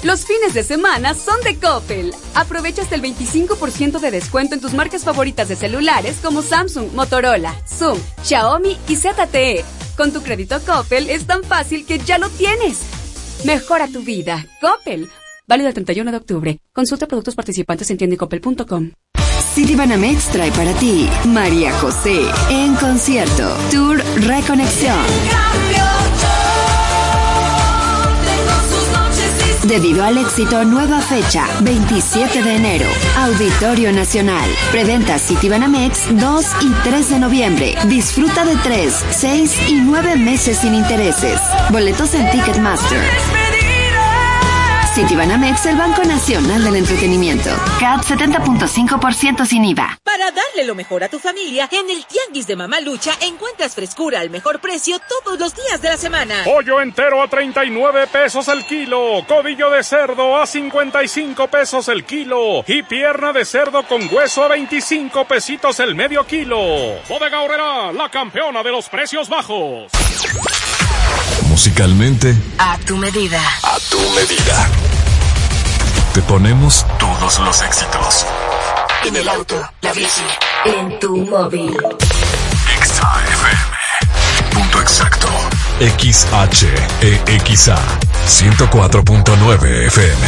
Los 0.05 0.25
fines 0.27 0.55
de 0.55 0.63
semana 0.63 1.15
son 1.15 1.41
de 1.43 1.57
Coppel. 1.59 2.13
Aprovecha 2.35 2.83
hasta 2.83 2.95
el 2.95 3.03
25% 3.03 3.99
de 3.99 4.11
descuento 4.13 4.55
en 4.55 4.61
tus 4.61 4.73
marcas 4.73 5.05
favoritas 5.05 5.49
de 5.49 5.57
celulares 5.57 6.19
como 6.23 6.43
Samsung, 6.43 6.93
Motorola, 6.95 7.55
Zoom, 7.67 7.99
Xiaomi 8.23 8.77
y 8.89 8.97
ZTE. 8.97 9.65
Con 9.97 10.13
tu 10.13 10.23
crédito 10.23 10.61
Coppel 10.65 11.11
es 11.11 11.27
tan 11.27 11.43
fácil 11.43 11.85
que 11.85 11.99
ya 11.99 12.19
lo 12.19 12.29
tienes. 12.31 12.79
Mejora 13.45 13.89
tu 13.89 14.03
vida. 14.03 14.47
Coppel. 14.61 15.09
Válido 15.49 15.69
el 15.69 15.75
31 15.75 16.11
de 16.13 16.17
octubre. 16.17 16.61
Consulta 16.73 17.07
productos 17.07 17.35
participantes 17.35 17.91
en 17.91 17.99
tiendicoppel.com. 17.99 18.93
Citibanamex 19.55 20.29
trae 20.29 20.53
para 20.53 20.73
ti 20.75 21.09
María 21.27 21.73
José 21.81 22.21
en 22.51 22.77
concierto. 22.77 23.57
Tour 23.71 23.99
Reconexión. 24.21 25.68
Debido 29.69 30.03
al 30.03 30.17
éxito, 30.17 30.65
nueva 30.65 30.99
fecha, 31.03 31.47
27 31.61 32.43
de 32.43 32.57
enero, 32.57 32.87
Auditorio 33.19 33.93
Nacional. 33.93 34.49
Preventa 34.73 35.19
Citibanamex 35.19 36.17
2 36.19 36.47
y 36.63 36.89
3 36.89 37.11
de 37.11 37.19
noviembre. 37.19 37.75
Disfruta 37.87 38.47
de 38.47 38.57
3, 38.57 39.05
6 39.11 39.69
y 39.69 39.75
9 39.83 40.17
meses 40.17 40.57
sin 40.57 40.75
intereses. 40.75 41.39
Boletos 41.71 42.15
en 42.15 42.31
Ticketmaster. 42.31 43.58
Citibanamex, 44.99 45.65
el 45.67 45.77
Banco 45.77 46.03
Nacional 46.03 46.65
del 46.65 46.75
Entretenimiento. 46.75 47.51
CAT 47.79 48.03
70.5% 48.03 49.47
sin 49.47 49.65
IVA. 49.67 49.97
Para 50.03 50.33
darle 50.33 50.65
lo 50.65 50.75
mejor 50.75 51.05
a 51.05 51.09
tu 51.09 51.21
familia, 51.21 51.69
en 51.71 51.89
el 51.89 52.05
Tianguis 52.05 52.49
de 52.49 52.57
Mamá 52.57 52.81
Lucha 52.81 53.13
encuentras 53.21 53.77
frescura 53.77 54.19
al 54.19 54.29
mejor 54.29 54.59
precio 54.59 54.97
todos 55.09 55.39
los 55.39 55.55
días 55.55 55.81
de 55.81 55.91
la 55.91 55.97
semana. 55.97 56.43
Pollo 56.45 56.81
entero 56.81 57.23
a 57.23 57.29
39 57.29 58.09
pesos 58.09 58.49
el 58.49 58.65
kilo. 58.65 59.25
Codillo 59.29 59.71
de 59.71 59.85
cerdo 59.85 60.37
a 60.37 60.45
55 60.45 61.47
pesos 61.47 61.87
el 61.87 62.05
kilo. 62.05 62.65
Y 62.67 62.83
pierna 62.83 63.33
de 63.33 63.45
cerdo 63.45 63.85
con 63.85 64.13
hueso 64.13 64.43
a 64.43 64.49
25 64.49 65.27
pesitos 65.27 65.79
el 65.79 65.95
medio 65.95 66.27
kilo. 66.27 66.59
Bodega 67.09 67.43
Horrera, 67.43 67.93
la 67.93 68.11
campeona 68.11 68.65
de 68.65 68.73
los 68.73 68.89
precios 68.89 69.29
bajos. 69.29 69.93
Musicalmente. 71.49 72.37
A 72.59 72.79
tu 72.79 72.97
medida. 72.97 73.41
A 73.63 73.79
tu 73.91 73.99
medida. 74.11 74.69
Te 76.15 76.23
ponemos 76.23 76.87
todos 76.99 77.39
los 77.41 77.63
éxitos. 77.63 78.27
En 79.05 79.17
el 79.17 79.29
auto, 79.29 79.55
la 79.81 79.93
bici, 79.93 80.23
en 80.65 80.99
tu 80.99 81.17
móvil. 81.17 81.77
XAFM. 82.83 83.49
Punto 84.53 84.81
exacto. 84.81 85.29
XHEXA. 85.81 87.79
104.9 88.27 89.87
FM. 89.87 90.27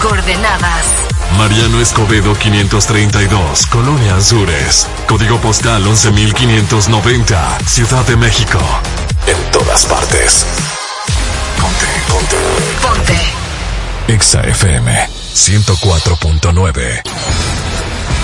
Coordenadas. 0.00 0.86
Mariano 1.36 1.80
Escobedo 1.80 2.34
532, 2.34 3.66
Colonia 3.66 4.16
Azures. 4.16 4.86
Código 5.06 5.38
postal 5.38 5.86
11590, 5.86 7.58
Ciudad 7.66 8.06
de 8.06 8.16
México. 8.16 8.58
En 9.26 9.50
todas 9.50 9.86
partes. 9.86 10.46
Ponte, 11.60 11.86
ponte. 12.08 12.36
Ponte. 12.80 13.14
Exa 14.12 14.40
FM 14.42 15.08
104.9. 15.34 17.02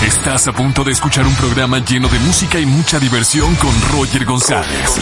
Estás 0.07 0.47
a 0.49 0.53
punto 0.53 0.85
de 0.85 0.93
escuchar 0.93 1.27
un 1.27 1.35
programa 1.35 1.79
lleno 1.79 2.09
de 2.09 2.19
música 2.21 2.61
y 2.61 2.67
mucha 2.67 2.99
diversión 3.01 3.55
con 3.57 3.71
Roger 3.93 4.25
González. 4.25 5.01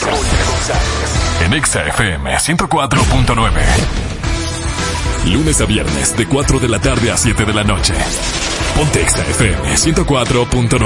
En 1.44 1.52
Exa 1.52 1.86
FM 1.86 2.34
104.9. 2.34 3.50
Lunes 5.26 5.60
a 5.60 5.66
viernes 5.66 6.16
de 6.16 6.26
4 6.26 6.58
de 6.60 6.68
la 6.68 6.80
tarde 6.80 7.10
a 7.10 7.16
7 7.16 7.44
de 7.44 7.52
la 7.52 7.64
noche. 7.64 7.92
Ponte 8.74 9.02
Exa 9.02 9.20
FM 9.20 9.74
104.9. 9.74 10.80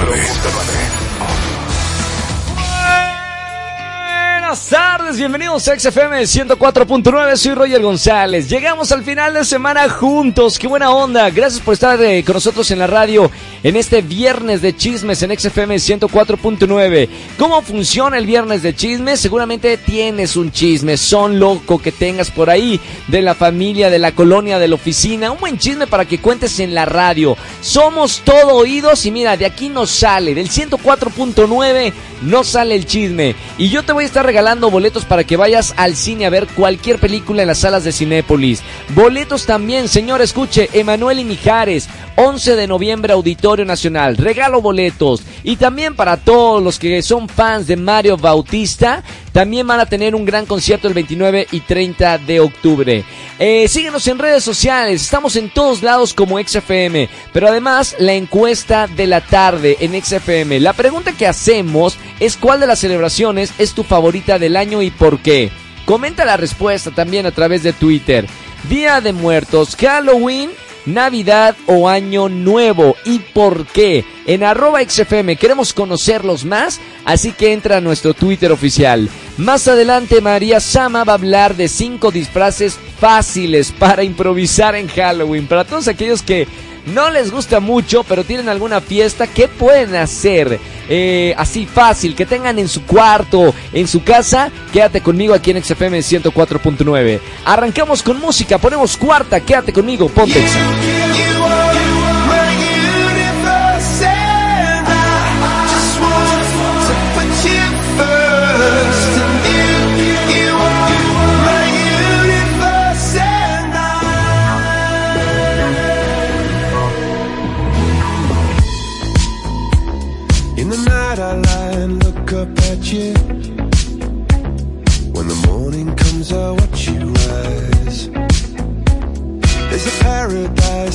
Buenas 4.40 4.68
tardes 4.68 4.93
bienvenidos 5.12 5.68
a 5.68 5.78
XFM 5.78 6.22
104.9, 6.22 7.36
soy 7.36 7.54
Roger 7.54 7.82
González. 7.82 8.48
Llegamos 8.48 8.90
al 8.90 9.04
final 9.04 9.34
de 9.34 9.44
semana 9.44 9.88
juntos, 9.88 10.58
qué 10.58 10.66
buena 10.66 10.90
onda. 10.90 11.28
Gracias 11.30 11.60
por 11.62 11.74
estar 11.74 12.02
eh, 12.02 12.24
con 12.24 12.34
nosotros 12.34 12.68
en 12.70 12.78
la 12.78 12.86
radio 12.86 13.30
en 13.62 13.76
este 13.76 14.00
viernes 14.00 14.62
de 14.62 14.74
chismes 14.74 15.22
en 15.22 15.38
XFM 15.38 15.76
104.9. 15.76 17.08
¿Cómo 17.38 17.60
funciona 17.62 18.16
el 18.16 18.26
viernes 18.26 18.62
de 18.62 18.74
chismes? 18.74 19.20
Seguramente 19.20 19.76
tienes 19.76 20.36
un 20.36 20.50
chisme, 20.50 20.96
son 20.96 21.38
loco 21.38 21.78
que 21.78 21.92
tengas 21.92 22.30
por 22.30 22.48
ahí, 22.48 22.80
de 23.06 23.22
la 23.22 23.34
familia, 23.34 23.90
de 23.90 23.98
la 23.98 24.12
colonia, 24.12 24.58
de 24.58 24.68
la 24.68 24.74
oficina. 24.74 25.30
Un 25.30 25.38
buen 25.38 25.58
chisme 25.58 25.86
para 25.86 26.06
que 26.06 26.18
cuentes 26.18 26.58
en 26.60 26.74
la 26.74 26.86
radio. 26.86 27.36
Somos 27.60 28.22
todo 28.24 28.54
oídos 28.54 29.04
y 29.06 29.10
mira, 29.10 29.36
de 29.36 29.46
aquí 29.46 29.68
nos 29.68 29.90
sale, 29.90 30.34
del 30.34 30.48
104.9 30.50 31.92
no 32.22 32.42
sale 32.42 32.74
el 32.74 32.86
chisme. 32.86 33.36
Y 33.58 33.68
yo 33.68 33.82
te 33.82 33.92
voy 33.92 34.04
a 34.04 34.06
estar 34.06 34.24
regalando 34.24 34.70
boletos 34.70 34.93
para 35.04 35.24
que 35.24 35.36
vayas 35.36 35.74
al 35.76 35.96
cine 35.96 36.26
a 36.26 36.30
ver 36.30 36.46
cualquier 36.46 37.00
película 37.00 37.42
en 37.42 37.48
las 37.48 37.58
salas 37.58 37.82
de 37.82 37.90
Cinépolis. 37.90 38.62
Boletos 38.94 39.46
también, 39.46 39.88
señor, 39.88 40.22
escuche, 40.22 40.68
Emanuel 40.72 41.18
y 41.18 41.24
Mijares, 41.24 41.88
11 42.16 42.54
de 42.54 42.66
noviembre, 42.68 43.12
Auditorio 43.12 43.64
Nacional. 43.64 44.16
Regalo 44.16 44.62
boletos. 44.62 45.22
Y 45.42 45.56
también 45.56 45.96
para 45.96 46.18
todos 46.18 46.62
los 46.62 46.78
que 46.78 47.02
son 47.02 47.28
fans 47.28 47.66
de 47.66 47.76
Mario 47.76 48.16
Bautista, 48.16 49.02
también 49.34 49.66
van 49.66 49.80
a 49.80 49.86
tener 49.86 50.14
un 50.14 50.24
gran 50.24 50.46
concierto 50.46 50.86
el 50.86 50.94
29 50.94 51.48
y 51.50 51.58
30 51.58 52.18
de 52.18 52.38
octubre. 52.38 53.04
Eh, 53.40 53.66
síguenos 53.66 54.06
en 54.06 54.20
redes 54.20 54.44
sociales, 54.44 55.02
estamos 55.02 55.34
en 55.34 55.50
todos 55.50 55.82
lados 55.82 56.14
como 56.14 56.38
XFM, 56.38 57.08
pero 57.32 57.48
además 57.48 57.96
la 57.98 58.12
encuesta 58.12 58.86
de 58.86 59.08
la 59.08 59.20
tarde 59.22 59.76
en 59.80 60.00
XFM. 60.00 60.60
La 60.60 60.72
pregunta 60.72 61.10
que 61.10 61.26
hacemos 61.26 61.98
es 62.20 62.36
cuál 62.36 62.60
de 62.60 62.68
las 62.68 62.78
celebraciones 62.78 63.52
es 63.58 63.72
tu 63.72 63.82
favorita 63.82 64.38
del 64.38 64.56
año 64.56 64.82
y 64.82 64.92
por 64.92 65.18
qué. 65.18 65.50
Comenta 65.84 66.24
la 66.24 66.36
respuesta 66.36 66.92
también 66.92 67.26
a 67.26 67.32
través 67.32 67.64
de 67.64 67.72
Twitter. 67.72 68.26
Día 68.68 69.00
de 69.00 69.12
Muertos, 69.12 69.74
Halloween 69.74 70.52
Navidad 70.86 71.56
o 71.66 71.88
Año 71.88 72.28
Nuevo 72.28 72.96
y 73.04 73.18
por 73.18 73.66
qué. 73.66 74.04
En 74.26 74.42
arroba 74.42 74.82
XFM 74.82 75.36
queremos 75.36 75.72
conocerlos 75.72 76.44
más, 76.44 76.80
así 77.04 77.32
que 77.32 77.52
entra 77.52 77.78
a 77.78 77.80
nuestro 77.80 78.14
Twitter 78.14 78.52
oficial. 78.52 79.08
Más 79.36 79.66
adelante 79.68 80.20
María 80.20 80.60
Sama 80.60 81.04
va 81.04 81.14
a 81.14 81.16
hablar 81.16 81.56
de 81.56 81.68
cinco 81.68 82.10
disfraces 82.10 82.78
fáciles 83.00 83.72
para 83.72 84.04
improvisar 84.04 84.74
en 84.76 84.88
Halloween. 84.88 85.46
Para 85.46 85.64
todos 85.64 85.88
aquellos 85.88 86.22
que 86.22 86.46
no 86.86 87.10
les 87.10 87.30
gusta 87.30 87.60
mucho, 87.60 88.04
pero 88.04 88.24
tienen 88.24 88.48
alguna 88.48 88.80
fiesta, 88.80 89.26
¿qué 89.26 89.48
pueden 89.48 89.94
hacer? 89.96 90.60
Eh, 90.88 91.34
así 91.36 91.66
fácil, 91.66 92.14
que 92.14 92.26
tengan 92.26 92.58
en 92.58 92.68
su 92.68 92.84
cuarto, 92.84 93.54
en 93.72 93.88
su 93.88 94.02
casa, 94.02 94.50
quédate 94.72 95.00
conmigo 95.00 95.34
aquí 95.34 95.50
en 95.50 95.62
XFM 95.62 95.98
104.9. 95.98 97.20
Arrancamos 97.44 98.02
con 98.02 98.20
música, 98.20 98.58
ponemos 98.58 98.96
cuarta, 98.96 99.40
quédate 99.40 99.72
conmigo, 99.72 100.08
ponte. 100.08 100.44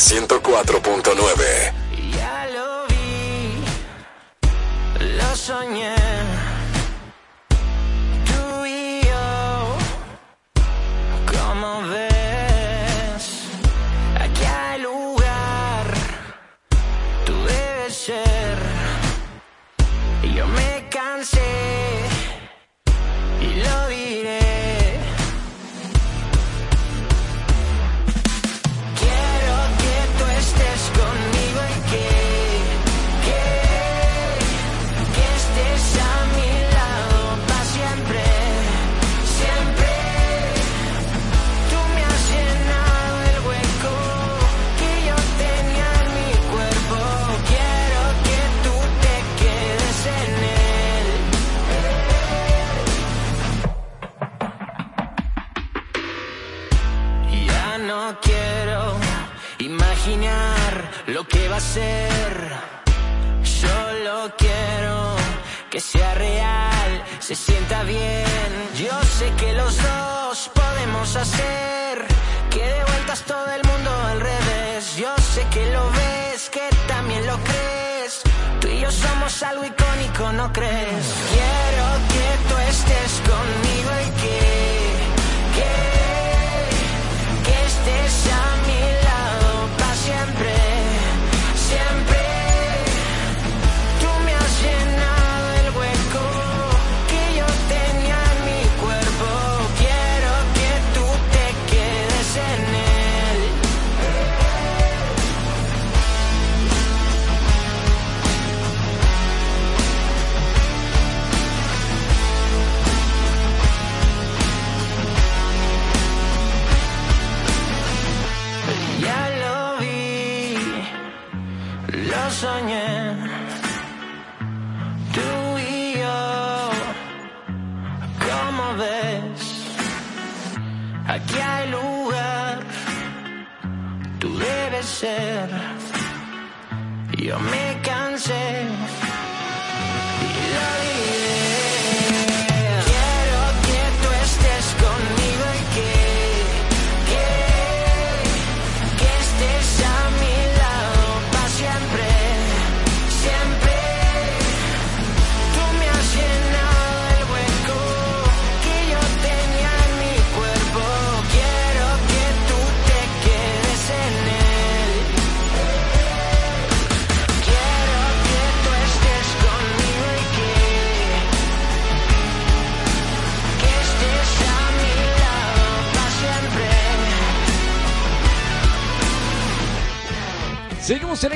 104. 0.00 0.79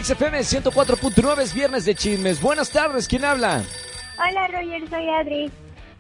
XFM 0.05 0.41
104.9, 0.41 1.39
es 1.41 1.55
viernes 1.55 1.85
de 1.85 1.95
chismes. 1.95 2.41
Buenas 2.41 2.71
tardes, 2.71 3.09
¿quién 3.09 3.25
habla? 3.25 3.63
Hola 4.19 4.47
Roger, 4.49 4.89
soy 4.91 5.09
Adri. 5.09 5.51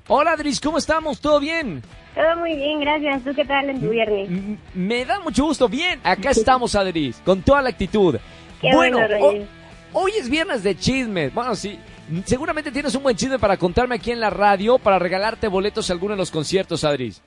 Hola 0.08 0.32
Adris, 0.32 0.60
¿cómo 0.60 0.76
estamos? 0.78 1.20
¿Todo 1.20 1.40
bien? 1.40 1.82
Todo 2.14 2.36
muy 2.40 2.54
bien, 2.54 2.80
gracias. 2.80 3.22
¿Tú 3.24 3.32
qué 3.34 3.44
tal 3.44 3.70
en 3.70 3.80
tu 3.80 3.88
viernes? 3.88 4.28
M- 4.28 4.58
Me 4.74 5.04
da 5.06 5.20
mucho 5.20 5.44
gusto. 5.44 5.68
Bien, 5.68 6.00
acá 6.04 6.30
estamos, 6.30 6.74
Adris, 6.74 7.16
con 7.24 7.40
toda 7.42 7.62
la 7.62 7.70
actitud. 7.70 8.16
Qué 8.60 8.74
bueno, 8.74 8.98
Roger. 9.00 9.46
hoy 9.94 10.12
es 10.18 10.28
viernes 10.28 10.62
de 10.62 10.76
chismes. 10.76 11.32
Bueno, 11.32 11.54
sí, 11.54 11.78
seguramente 12.26 12.70
tienes 12.70 12.94
un 12.94 13.02
buen 13.02 13.16
chisme 13.16 13.38
para 13.38 13.56
contarme 13.56 13.94
aquí 13.94 14.10
en 14.10 14.20
la 14.20 14.28
radio 14.30 14.78
para 14.78 14.98
regalarte 14.98 15.48
boletos 15.48 15.88
a 15.88 15.94
alguno 15.94 16.12
de 16.12 16.18
los 16.18 16.30
conciertos, 16.30 16.84
Adris. 16.84 17.22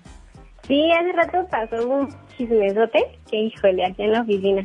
Sí, 0.68 0.92
hace 0.92 1.12
rato 1.14 1.48
pasó 1.50 1.88
un 1.88 2.16
chismesote 2.38 3.20
que, 3.32 3.38
híjole, 3.38 3.84
aquí 3.86 4.04
en 4.04 4.12
la 4.12 4.22
oficina. 4.22 4.64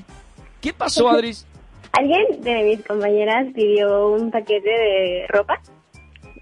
¿Qué 0.61 0.73
pasó, 0.75 1.09
Adris? 1.11 1.47
Alguien 1.93 2.41
de 2.41 2.63
mis 2.65 2.87
compañeras 2.87 3.47
pidió 3.55 4.09
un 4.11 4.31
paquete 4.31 4.69
de 4.71 5.27
ropa. 5.29 5.61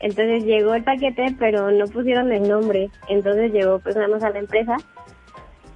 Entonces 0.01 0.45
llegó 0.45 0.75
el 0.75 0.85
paquete, 0.85 1.35
pero 1.39 1.71
no 1.71 1.85
pusieron 1.87 2.33
el 2.33 2.49
nombre. 2.49 2.89
Entonces 3.09 3.53
llegó 3.53 3.79
pues 3.81 3.97
nada 3.97 4.09
más 4.09 4.23
a 4.23 4.31
la 4.31 4.39
empresa. 4.39 4.77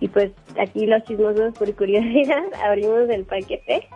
Y 0.00 0.08
pues 0.08 0.32
aquí 0.60 0.86
los 0.86 1.02
chismosos, 1.04 1.54
por 1.58 1.74
curiosidad, 1.74 2.42
abrimos 2.64 3.08
el 3.10 3.24
paquete. 3.24 3.88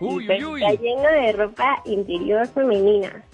Uy, 0.00 0.24
y 0.24 0.26
pues 0.26 0.44
uy, 0.44 0.52
uy. 0.52 0.64
está 0.64 0.82
lleno 0.82 1.02
de 1.02 1.32
ropa 1.32 1.82
interior 1.86 2.46
femenina. 2.48 3.24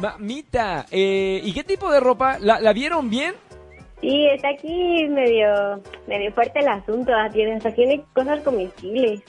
Mamita, 0.00 0.86
eh, 0.90 1.40
¿y 1.42 1.52
qué 1.54 1.64
tipo 1.64 1.90
de 1.90 2.00
ropa? 2.00 2.38
¿La, 2.38 2.60
la 2.60 2.72
vieron 2.72 3.08
bien? 3.08 3.34
Sí, 4.02 4.26
está 4.26 4.50
aquí 4.50 5.06
medio, 5.08 5.80
medio 6.06 6.30
fuerte 6.32 6.58
el 6.60 6.68
asunto. 6.68 7.12
ah, 7.14 7.30
Tiene, 7.32 7.54
hasta 7.54 7.72
tiene 7.72 8.04
cosas 8.12 8.40
comestibles. 8.40 9.22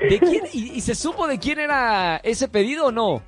¿De 0.00 0.18
quién? 0.18 0.44
¿Y, 0.52 0.72
y 0.72 0.80
se 0.80 0.94
supo 0.94 1.26
de 1.26 1.38
quién 1.38 1.58
era 1.58 2.16
ese 2.22 2.48
pedido 2.48 2.86
o 2.86 2.92
no? 2.92 3.22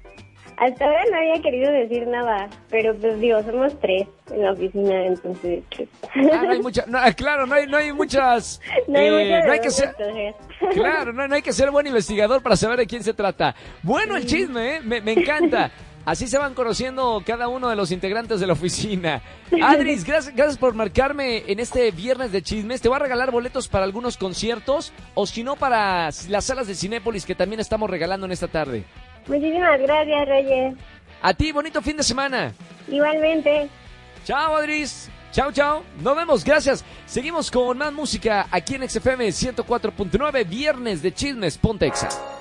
Hasta 0.60 0.84
ahora 0.84 1.04
no 1.08 1.16
había 1.18 1.40
querido 1.40 1.70
decir 1.70 2.04
nada, 2.08 2.48
pero 2.68 2.92
pues 2.96 3.20
digo, 3.20 3.40
somos 3.44 3.78
tres 3.80 4.08
en 4.32 4.42
la 4.42 4.52
oficina, 4.52 5.06
entonces... 5.06 5.62
pues, 5.70 5.88
Ah, 6.32 6.42
no 6.42 6.50
hay 6.50 6.60
mucha, 6.60 6.84
no, 6.88 6.98
ah, 6.98 7.12
claro, 7.12 7.46
no 7.46 7.54
hay, 7.54 7.68
no 7.68 7.76
hay 7.76 7.92
muchas. 7.92 8.60
no 8.88 8.98
hay 8.98 9.06
eh, 9.06 9.10
mucho 9.10 9.24
de 9.24 9.46
no 9.46 9.52
hay 9.52 9.60
que 9.60 9.70
ser, 9.70 9.94
claro, 10.74 11.12
no, 11.12 11.28
no 11.28 11.34
hay 11.36 11.42
que 11.42 11.52
ser 11.52 11.70
buen 11.70 11.86
investigador 11.86 12.42
para 12.42 12.56
saber 12.56 12.76
de 12.78 12.88
quién 12.88 13.04
se 13.04 13.14
trata. 13.14 13.54
Bueno, 13.84 14.16
el 14.16 14.26
chisme, 14.26 14.76
¿eh? 14.76 14.80
me, 14.80 15.00
me 15.00 15.12
encanta. 15.12 15.70
Así 16.08 16.26
se 16.26 16.38
van 16.38 16.54
conociendo 16.54 17.22
cada 17.26 17.48
uno 17.48 17.68
de 17.68 17.76
los 17.76 17.92
integrantes 17.92 18.40
de 18.40 18.46
la 18.46 18.54
oficina. 18.54 19.20
Adris, 19.62 20.04
gracias, 20.04 20.34
gracias 20.34 20.56
por 20.56 20.72
marcarme 20.72 21.44
en 21.46 21.60
este 21.60 21.90
viernes 21.90 22.32
de 22.32 22.40
chismes. 22.40 22.80
Te 22.80 22.88
voy 22.88 22.96
a 22.96 23.00
regalar 23.00 23.30
boletos 23.30 23.68
para 23.68 23.84
algunos 23.84 24.16
conciertos 24.16 24.90
o 25.14 25.26
si 25.26 25.44
no 25.44 25.56
para 25.56 26.08
las 26.30 26.44
salas 26.46 26.66
de 26.66 26.74
Cinépolis 26.74 27.26
que 27.26 27.34
también 27.34 27.60
estamos 27.60 27.90
regalando 27.90 28.24
en 28.24 28.32
esta 28.32 28.48
tarde. 28.48 28.84
Muchísimas 29.26 29.78
gracias, 29.82 30.28
Reyes. 30.28 30.74
A 31.20 31.34
ti, 31.34 31.52
bonito 31.52 31.82
fin 31.82 31.98
de 31.98 32.02
semana. 32.02 32.54
Igualmente. 32.90 33.68
Chao, 34.24 34.56
Adris. 34.56 35.10
Chao, 35.30 35.52
chao. 35.52 35.84
Nos 36.00 36.16
vemos, 36.16 36.42
gracias. 36.42 36.86
Seguimos 37.04 37.50
con 37.50 37.76
más 37.76 37.92
música 37.92 38.46
aquí 38.50 38.76
en 38.76 38.88
XFM 38.88 39.28
104.9, 39.28 40.48
viernes 40.48 41.02
de 41.02 41.12
chismes, 41.12 41.58
Pontexa. 41.58 42.37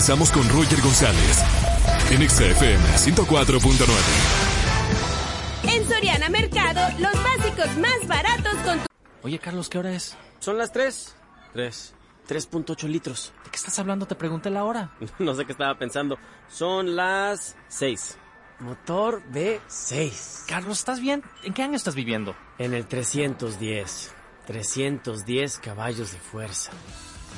Regresamos 0.00 0.30
con 0.30 0.48
Roger 0.48 0.80
González 0.80 1.44
en 2.10 2.26
XFM 2.26 2.82
104.9. 2.96 3.86
En 5.64 5.86
Soriana 5.86 6.30
Mercado, 6.30 6.80
los 6.98 7.12
básicos 7.22 7.76
más 7.76 8.08
baratos 8.08 8.54
con 8.64 8.78
tu... 8.78 8.86
Oye, 9.20 9.38
Carlos, 9.38 9.68
¿qué 9.68 9.76
hora 9.76 9.92
es? 9.92 10.16
Son 10.38 10.56
las 10.56 10.72
3. 10.72 11.16
3. 11.52 11.94
3.8 12.26 12.88
litros. 12.88 13.34
¿De 13.44 13.50
qué 13.50 13.56
estás 13.56 13.78
hablando? 13.78 14.06
Te 14.06 14.14
pregunté 14.14 14.48
la 14.48 14.64
hora. 14.64 14.96
No 15.18 15.34
sé 15.34 15.44
qué 15.44 15.52
estaba 15.52 15.78
pensando. 15.78 16.16
Son 16.48 16.96
las 16.96 17.54
6. 17.68 18.16
Motor 18.60 19.22
V6. 19.30 20.46
Carlos, 20.48 20.78
¿estás 20.78 21.00
bien? 21.00 21.22
¿En 21.42 21.52
qué 21.52 21.62
año 21.62 21.76
estás 21.76 21.94
viviendo? 21.94 22.34
En 22.56 22.72
el 22.72 22.86
310. 22.86 24.14
310 24.46 25.58
caballos 25.58 26.12
de 26.12 26.18
fuerza. 26.18 26.72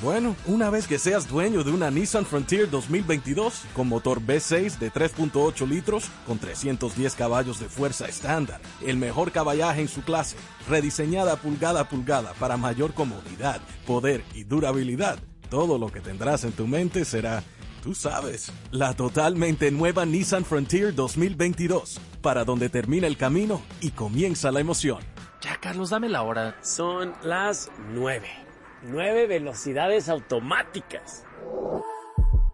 Bueno, 0.01 0.35
una 0.47 0.69
vez 0.69 0.87
que 0.87 0.99
seas 0.99 1.29
dueño 1.29 1.63
de 1.63 1.71
una 1.71 1.89
Nissan 1.89 2.25
Frontier 2.25 2.69
2022 2.69 3.63
con 3.73 3.87
motor 3.87 4.19
V6 4.19 4.77
de 4.77 4.91
3.8 4.91 5.67
litros 5.67 6.09
con 6.27 6.39
310 6.39 7.15
caballos 7.15 7.59
de 7.59 7.69
fuerza 7.69 8.07
estándar, 8.07 8.59
el 8.85 8.97
mejor 8.97 9.31
caballaje 9.31 9.81
en 9.81 9.87
su 9.87 10.01
clase, 10.01 10.35
rediseñada 10.67 11.37
pulgada 11.37 11.81
a 11.81 11.89
pulgada 11.89 12.33
para 12.33 12.57
mayor 12.57 12.93
comodidad, 12.93 13.61
poder 13.87 14.23
y 14.33 14.43
durabilidad, 14.43 15.19
todo 15.49 15.77
lo 15.77 15.89
que 15.89 16.01
tendrás 16.01 16.43
en 16.43 16.51
tu 16.51 16.67
mente 16.67 17.05
será, 17.05 17.41
tú 17.81 17.95
sabes, 17.95 18.51
la 18.71 18.95
totalmente 18.95 19.71
nueva 19.71 20.05
Nissan 20.05 20.43
Frontier 20.43 20.93
2022, 20.93 22.01
para 22.21 22.43
donde 22.43 22.67
termina 22.67 23.07
el 23.07 23.15
camino 23.15 23.61
y 23.79 23.91
comienza 23.91 24.51
la 24.51 24.59
emoción. 24.59 24.99
Ya, 25.41 25.57
Carlos, 25.61 25.89
dame 25.89 26.09
la 26.09 26.23
hora. 26.23 26.55
Son 26.61 27.13
las 27.21 27.69
9. 27.93 28.42
9 28.83 29.27
velocidades 29.27 30.09
automáticas. 30.09 31.25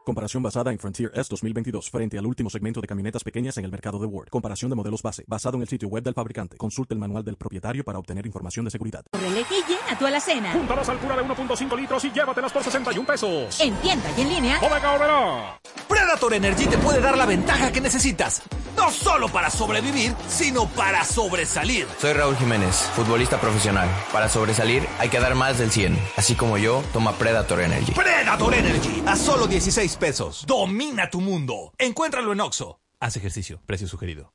Comparación 0.09 0.41
basada 0.41 0.71
en 0.71 0.79
Frontier 0.79 1.11
S 1.13 1.27
2022 1.29 1.91
frente 1.91 2.17
al 2.17 2.25
último 2.25 2.49
segmento 2.49 2.81
de 2.81 2.87
camionetas 2.87 3.23
pequeñas 3.23 3.59
en 3.59 3.65
el 3.65 3.69
mercado 3.69 3.99
de 3.99 4.07
Word. 4.07 4.29
Comparación 4.29 4.71
de 4.71 4.75
modelos 4.75 5.03
base, 5.03 5.23
basado 5.27 5.57
en 5.57 5.61
el 5.61 5.67
sitio 5.67 5.87
web 5.87 6.03
del 6.03 6.15
fabricante. 6.15 6.57
Consulte 6.57 6.95
el 6.95 6.99
manual 6.99 7.23
del 7.23 7.35
propietario 7.35 7.83
para 7.83 7.99
obtener 7.99 8.25
información 8.25 8.65
de 8.65 8.71
seguridad. 8.71 9.05
Córrele 9.11 9.43
que 9.43 9.61
llena 9.67 9.99
tu 9.99 10.07
alacena. 10.07 10.51
Júntalas 10.51 10.89
al 10.89 10.97
cura 10.97 11.15
de 11.15 11.21
1.5 11.21 11.77
litros 11.77 12.03
y 12.05 12.11
llévatelas 12.11 12.51
por 12.51 12.63
61 12.63 13.05
pesos. 13.05 13.61
En 13.61 13.75
tienda 13.81 14.09
y 14.17 14.21
en 14.21 14.29
línea. 14.29 14.59
Bodega 14.59 14.93
Aurrera. 14.93 15.61
Predator 15.87 16.33
Energy 16.33 16.65
te 16.65 16.79
puede 16.79 17.01
dar 17.01 17.15
la 17.15 17.27
ventaja 17.27 17.71
que 17.71 17.79
necesitas. 17.79 18.41
No 18.75 18.89
solo 18.89 19.27
para 19.27 19.51
sobrevivir, 19.51 20.15
sino 20.27 20.65
para 20.69 21.03
sobresalir. 21.03 21.85
Soy 21.99 22.13
Raúl 22.13 22.35
Jiménez, 22.37 22.75
futbolista 22.95 23.39
profesional. 23.39 23.87
Para 24.11 24.29
sobresalir 24.29 24.87
hay 24.97 25.09
que 25.09 25.19
dar 25.19 25.35
más 25.35 25.59
del 25.59 25.69
100. 25.69 25.99
Así 26.15 26.33
como 26.33 26.57
yo, 26.57 26.81
toma 26.93 27.13
Predator 27.13 27.59
Energy. 27.61 27.91
Predator 27.91 28.53
Energy, 28.53 29.03
a 29.05 29.15
solo 29.15 29.45
16 29.45 29.98
pesos. 29.99 30.45
Domina 30.47 31.09
tu 31.09 31.21
mundo. 31.21 31.73
Encuéntralo 31.77 32.33
en 32.33 32.41
Oxo. 32.41 32.79
Haz 32.99 33.15
ejercicio, 33.15 33.61
precio 33.65 33.87
sugerido. 33.87 34.33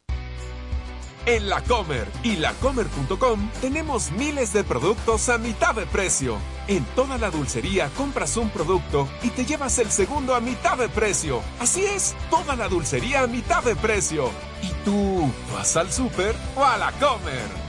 En 1.27 1.49
La 1.49 1.63
Comer 1.63 2.07
y 2.23 2.37
lacomer.com 2.37 3.51
tenemos 3.63 4.11
miles 4.11 4.53
de 4.53 4.63
productos 4.63 5.31
a 5.31 5.39
mitad 5.39 5.75
de 5.75 5.87
precio. 5.87 6.37
En 6.69 6.85
toda 6.95 7.17
la 7.17 7.31
dulcería 7.31 7.89
compras 7.97 8.37
un 8.37 8.51
producto 8.51 9.09
y 9.23 9.31
te 9.31 9.47
llevas 9.47 9.79
el 9.79 9.91
segundo 9.91 10.35
a 10.35 10.41
mitad 10.41 10.77
de 10.77 10.91
precio. 10.91 11.41
Así 11.61 11.83
es, 11.83 12.15
toda 12.29 12.57
la 12.57 12.69
dulcería 12.69 13.23
a 13.23 13.27
mitad 13.27 13.65
de 13.65 13.75
precio. 13.75 14.31
¿Y 14.63 14.69
tú 14.85 15.33
vas 15.55 15.75
al 15.79 15.91
súper 15.91 16.37
o 16.57 16.65
a 16.65 16.77
La 16.77 16.93
Comer? 16.93 17.64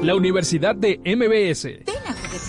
La 0.03 0.15
Universidad 0.15 0.77
de 0.77 1.01
MBS. 1.05 1.88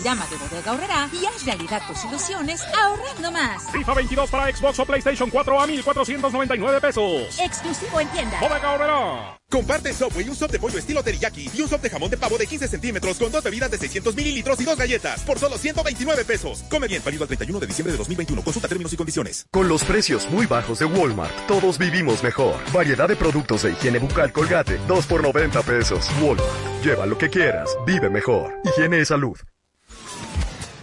Ven 0.04 0.08
a 0.08 0.25
Juguetirama 0.25 0.28
de 0.28 0.38
Bodega 0.38 0.71
Aurrera 0.71 1.10
y 1.13 1.25
haz 1.25 1.45
realidad 1.45 1.82
tus 1.88 2.06
ilusiones 2.06 2.63
ahorrando 2.75 3.32
más. 3.32 3.63
FIFA 3.71 3.93
22 3.95 4.30
para 4.30 4.56
Xbox 4.56 4.80
o 4.80 4.86
PlayStation 4.86 5.30
4 5.30 5.62
a 5.62 5.67
1,499 5.67 6.82
pesos. 6.82 7.39
Exclusivo 7.39 7.99
en 7.99 8.08
tienda. 8.10 8.39
Bodega 8.39 8.71
Aurrera. 8.71 9.36
Comparte 9.49 9.93
Subway 9.93 10.30
un 10.30 10.36
soft 10.36 10.52
de 10.52 10.60
pollo 10.60 10.78
estilo 10.78 11.02
teriyaki 11.02 11.49
y 11.56 11.62
un 11.62 11.67
soft 11.67 11.82
de 11.82 11.89
jamón 11.89 12.12
de 12.12 12.17
pavo 12.17 12.38
de 12.38 12.45
15 12.45 12.67
centímetros 12.67 13.17
con 13.17 13.32
dos 13.32 13.43
bebidas 13.43 13.71
de 13.71 13.80
600 13.80 14.15
mililitros 14.15 14.62
y 14.62 14.63
dos 14.63 14.78
galletas 14.78 15.21
por 15.21 15.39
solo 15.39 15.58
129 15.58 16.23
pesos. 16.23 16.63
Come 16.69 16.88
bien, 16.88 17.02
válido 17.04 17.23
al 17.23 17.28
31 17.28 17.60
de 17.60 17.67
diciembre 17.67 17.91
de 17.91 17.97
2021. 17.97 18.43
Consulta 18.43 18.67
términos 18.67 18.93
y 18.93 18.97
condiciones. 18.97 19.47
Con 19.52 19.67
los 19.67 19.84
precios 19.84 20.30
muy 20.30 20.45
bajos 20.45 20.80
de 20.80 20.86
Walmart, 20.86 21.47
todos 21.47 21.80
vivimos 21.80 22.23
mejor. 22.23 22.56
Variedad 22.71 23.08
de 23.08 23.15
productos 23.15 23.63
de 23.63 23.71
higiene 23.71 23.97
bucal 23.99 24.32
colgate, 24.32 24.78
2 24.88 25.06
por 25.08 25.23
90 25.23 25.62
pesos. 25.63 26.08
Walmart. 26.21 26.84
Lleva 26.84 27.06
lo 27.06 27.17
que 27.17 27.30
quieras, 27.30 27.69
vive 27.86 28.10
mejor. 28.10 28.54
Higiene 28.63 28.99
y 28.99 29.06
salud. 29.06 29.38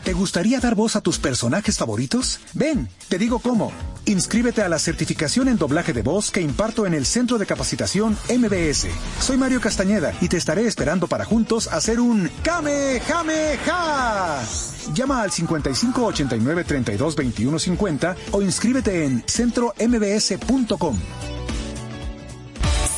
¿Te 0.07 0.13
gustaría 0.13 0.61
dar 0.61 0.77
voz 0.77 0.95
a 0.95 1.01
tus 1.01 1.19
personajes 1.19 1.79
favoritos? 1.79 2.39
Ven, 2.55 2.89
te 3.09 3.19
digo 3.19 3.41
cómo. 3.41 3.73
Inscríbete 4.05 4.63
a 4.63 4.69
la 4.69 4.79
certificación 4.79 5.49
en 5.49 5.59
doblaje 5.59 5.93
de 5.93 6.03
voz 6.03 6.31
que 6.31 6.41
imparto 6.41 6.87
en 6.87 6.95
el 6.95 7.05
Centro 7.05 7.39
de 7.39 7.47
Capacitación 7.47 8.17
MBS. 8.31 8.87
Soy 9.19 9.37
Mario 9.37 9.61
Castañeda 9.61 10.15
y 10.21 10.29
te 10.29 10.37
estaré 10.37 10.65
esperando 10.65 11.09
para 11.09 11.25
juntos 11.25 11.67
hacer 11.67 11.99
un 11.99 12.31
Kame 12.45 13.01
Jame 13.01 13.59
Ja. 13.67 14.45
Llama 14.95 15.23
al 15.23 15.33
55 15.33 16.05
89 16.05 16.63
32 16.63 17.17
21 17.17 17.59
50 17.59 18.17
o 18.31 18.43
inscríbete 18.43 19.07
en 19.07 19.25
centrombs.com. 19.27 21.01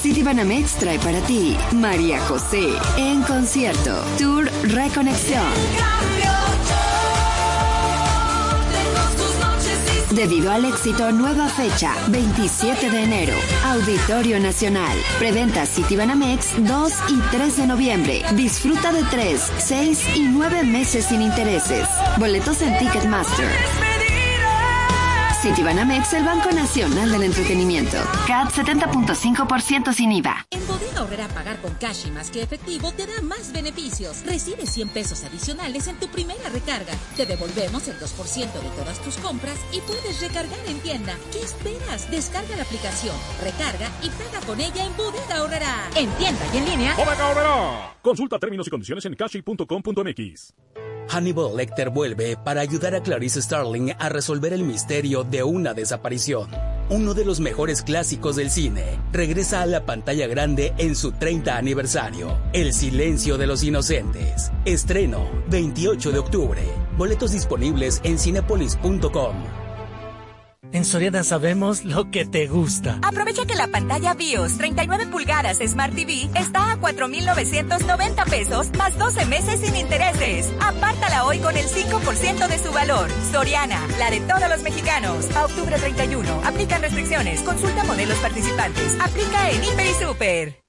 Citibanamex 0.03 0.73
trae 0.75 0.99
para 0.99 1.21
ti 1.21 1.57
María 1.73 2.21
José 2.27 2.69
en 2.99 3.23
concierto. 3.23 3.97
Tour 4.19 4.51
Reconexión. 4.65 6.38
Debido 10.13 10.51
al 10.51 10.65
éxito, 10.65 11.13
nueva 11.13 11.49
fecha, 11.49 11.95
27 12.09 12.91
de 12.91 13.03
enero. 13.03 13.35
Auditorio 13.65 14.41
Nacional. 14.41 14.97
Preventa 15.19 15.67
Citibanamex 15.67 16.65
2 16.65 16.93
y 17.11 17.21
3 17.31 17.57
de 17.59 17.67
noviembre. 17.67 18.23
Disfruta 18.35 18.93
de 18.93 19.05
3, 19.05 19.53
6 19.59 20.17
y 20.17 20.23
9 20.23 20.65
meses 20.65 21.05
sin 21.05 21.21
intereses. 21.21 21.87
Boletos 22.19 22.63
en 22.63 22.79
Ticketmaster. 22.79 23.88
Citibanamex, 25.41 26.15
el 26.15 26.25
Banco 26.25 26.51
Nacional 26.51 27.13
del 27.13 27.23
Entretenimiento. 27.23 27.97
CAT 28.27 28.51
70.5% 28.51 29.93
sin 29.93 30.11
IVA. 30.11 30.47
En 30.51 30.67
Bodega 30.67 31.03
Horrera 31.03 31.29
pagar 31.29 31.61
con 31.61 31.75
cash 31.75 32.07
y 32.09 32.11
más 32.11 32.31
que 32.31 32.43
efectivo 32.43 32.91
te 32.93 33.07
da 33.07 33.23
más 33.23 33.53
beneficios. 33.53 34.25
Recibe 34.27 34.67
100 34.67 34.89
pesos 34.89 35.23
adicionales 35.23 35.87
en 35.87 35.97
tu 36.01 36.09
primera 36.09 36.49
recarga. 36.49 36.93
Te 37.17 37.25
devolvemos 37.25 37.87
el 37.87 37.99
2% 38.01 38.53
de 38.53 38.71
todas 38.77 39.01
tus 39.01 39.17
compras 39.19 39.59
y 39.73 39.81
puedes 39.83 40.21
recargar 40.21 40.59
en 40.67 40.81
tienda. 40.81 41.15
¿Qué 41.31 41.41
esperas? 41.41 42.11
Descarga 42.11 42.57
la 42.57 42.65
aplicación, 42.65 43.15
recarga 43.41 43.89
y 44.03 44.11
paga 44.11 44.45
con 44.45 44.61
ella 44.61 44.85
en 44.85 44.97
Bodega 44.97 45.43
Horrera. 45.43 45.91
En 45.95 46.11
tienda 46.13 46.45
y 46.53 46.57
en 46.57 46.65
línea. 46.65 46.95
Bodega 46.97 47.29
Horrera. 47.29 47.97
Consulta 48.03 48.41
términos 48.41 48.67
y 48.67 48.71
condiciones 48.71 49.05
en 49.05 49.15
cashi.com.mx. 49.15 50.98
Hannibal 51.09 51.57
Lecter 51.57 51.91
vuelve 51.91 52.37
para 52.37 52.61
ayudar 52.61 52.95
a 52.95 53.03
Clarice 53.03 53.43
Starling 53.43 53.93
a 53.99 54.09
resolver 54.09 54.53
el 54.53 54.63
misterio 54.63 55.25
de 55.25 55.43
una 55.43 55.75
desaparición. 55.75 56.51
Uno 56.91 57.13
de 57.13 57.25
los 57.25 57.41
mejores 57.41 57.83
clásicos 57.83 58.37
del 58.37 58.51
cine 58.51 58.85
regresa 59.13 59.63
a 59.63 59.67
la 59.67 59.85
pantalla 59.85 60.27
grande 60.27 60.73
en 60.79 60.97
su 60.97 61.13
30 61.13 61.57
aniversario. 61.57 62.39
El 62.53 62.73
silencio 62.73 63.37
de 63.37 63.47
los 63.47 63.63
inocentes. 63.63 64.51
Estreno 64.65 65.29
28 65.51 66.13
de 66.13 66.19
octubre. 66.19 66.63
Boletos 66.97 67.33
disponibles 67.33 68.01
en 68.05 68.19
cinepolis.com. 68.19 69.68
En 70.73 70.85
Soriana 70.85 71.25
sabemos 71.25 71.85
lo 71.85 72.11
que 72.11 72.27
te 72.27 72.47
gusta. 72.47 72.99
Aprovecha 73.03 73.47
que 73.47 73.55
la 73.55 73.69
pantalla 73.69 74.15
BIOS 74.15 74.59
39 74.59 75.07
pulgadas 75.07 75.59
Smart 75.67 75.95
TV 75.95 76.29
está 76.35 76.73
a 76.73 76.77
4,990 76.77 78.25
pesos 78.27 78.71
más 78.77 78.99
12 78.99 79.25
meses 79.27 79.61
sin 79.61 79.77
intereses. 79.77 80.53
Apártala 80.61 81.25
hoy 81.25 81.39
con 81.39 81.57
el 81.57 81.67
5% 81.67 82.49
de 82.49 82.59
su 82.59 82.73
valor. 82.73 83.09
Soriana, 83.33 83.81
la 83.99 84.11
de 84.11 84.21
todos 84.21 84.49
los 84.49 84.63
mexicanos. 84.63 85.35
A 85.35 85.47
octubre 85.47 85.77
31. 85.79 86.43
Aplican 86.45 86.83
restricciones. 86.83 87.41
Consulta 87.41 87.85
modelos 87.85 88.19
participantes. 88.19 88.97
Aplica 89.01 89.51
en 89.51 89.65
Hiper 89.65 89.87
y 89.87 90.05
Super. 90.05 90.63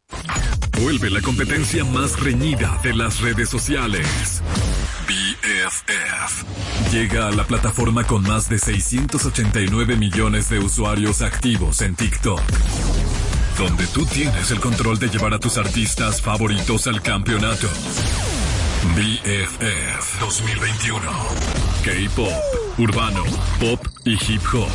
Vuelve 0.81 1.09
la 1.09 1.21
competencia 1.21 1.83
más 1.83 2.17
reñida 2.21 2.79
de 2.83 2.93
las 2.93 3.19
redes 3.19 3.49
sociales. 3.49 4.41
BFF. 5.41 6.91
Llega 6.91 7.27
a 7.27 7.31
la 7.31 7.45
plataforma 7.45 8.05
con 8.05 8.23
más 8.23 8.49
de 8.49 8.59
689 8.59 9.95
millones 9.95 10.49
de 10.49 10.59
usuarios 10.59 11.21
activos 11.21 11.81
en 11.81 11.95
TikTok. 11.95 12.41
Donde 13.57 13.87
tú 13.87 14.05
tienes 14.05 14.51
el 14.51 14.59
control 14.59 14.99
de 14.99 15.07
llevar 15.07 15.33
a 15.33 15.39
tus 15.39 15.57
artistas 15.57 16.21
favoritos 16.21 16.87
al 16.87 17.01
campeonato. 17.01 17.67
BFF 18.95 20.19
2021. 20.19 20.99
K-pop, 21.83 22.33
urbano, 22.77 23.23
pop 23.59 23.85
y 24.05 24.13
hip 24.13 24.41
hop. 24.53 24.69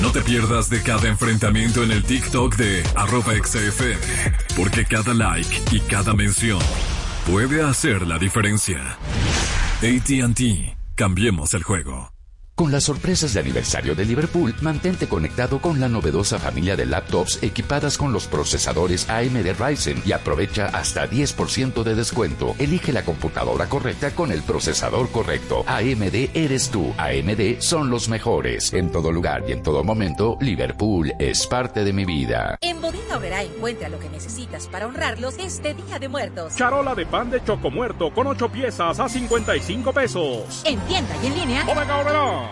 No 0.00 0.12
te 0.12 0.22
pierdas 0.22 0.70
de 0.70 0.82
cada 0.82 1.08
enfrentamiento 1.08 1.82
en 1.82 1.90
el 1.90 2.04
TikTok 2.04 2.56
de 2.56 2.82
arroba 2.94 3.32
XFM, 3.34 3.98
porque 4.56 4.84
cada 4.84 5.12
like 5.12 5.62
y 5.72 5.80
cada 5.80 6.14
mención 6.14 6.60
puede 7.30 7.62
hacer 7.62 8.06
la 8.06 8.18
diferencia. 8.18 8.96
ATT, 9.82 10.40
cambiemos 10.94 11.52
el 11.52 11.62
juego. 11.62 12.17
Con 12.58 12.72
las 12.72 12.82
sorpresas 12.82 13.34
de 13.34 13.38
aniversario 13.38 13.94
de 13.94 14.04
Liverpool, 14.04 14.52
mantente 14.62 15.06
conectado 15.06 15.60
con 15.60 15.78
la 15.78 15.88
novedosa 15.88 16.40
familia 16.40 16.74
de 16.74 16.86
laptops 16.86 17.40
equipadas 17.40 17.96
con 17.96 18.12
los 18.12 18.26
procesadores 18.26 19.08
AMD 19.08 19.46
Ryzen 19.56 20.02
y 20.04 20.10
aprovecha 20.10 20.66
hasta 20.66 21.08
10% 21.08 21.84
de 21.84 21.94
descuento. 21.94 22.56
Elige 22.58 22.92
la 22.92 23.04
computadora 23.04 23.68
correcta 23.68 24.10
con 24.10 24.32
el 24.32 24.42
procesador 24.42 25.08
correcto. 25.10 25.62
AMD 25.68 26.30
eres 26.34 26.70
tú. 26.70 26.92
AMD 26.98 27.60
son 27.60 27.90
los 27.90 28.08
mejores. 28.08 28.72
En 28.72 28.90
todo 28.90 29.12
lugar 29.12 29.44
y 29.46 29.52
en 29.52 29.62
todo 29.62 29.84
momento, 29.84 30.36
Liverpool 30.40 31.12
es 31.20 31.46
parte 31.46 31.84
de 31.84 31.92
mi 31.92 32.04
vida. 32.04 32.58
En 32.60 32.80
Bodega 32.80 33.18
Horrera 33.18 33.44
encuentra 33.44 33.88
lo 33.88 34.00
que 34.00 34.08
necesitas 34.08 34.66
para 34.66 34.88
honrarlos 34.88 35.38
este 35.38 35.74
Día 35.74 36.00
de 36.00 36.08
Muertos. 36.08 36.56
Charola 36.56 36.96
de 36.96 37.06
pan 37.06 37.30
de 37.30 37.40
choco 37.44 37.70
muerto 37.70 38.12
con 38.12 38.26
8 38.26 38.48
piezas 38.48 38.98
a 38.98 39.08
55 39.08 39.92
pesos. 39.92 40.62
En 40.64 40.80
tienda 40.80 41.14
y 41.22 41.26
en 41.28 41.34
línea. 41.36 41.64
Bodega 41.64 41.98
Horrera. 41.98 42.47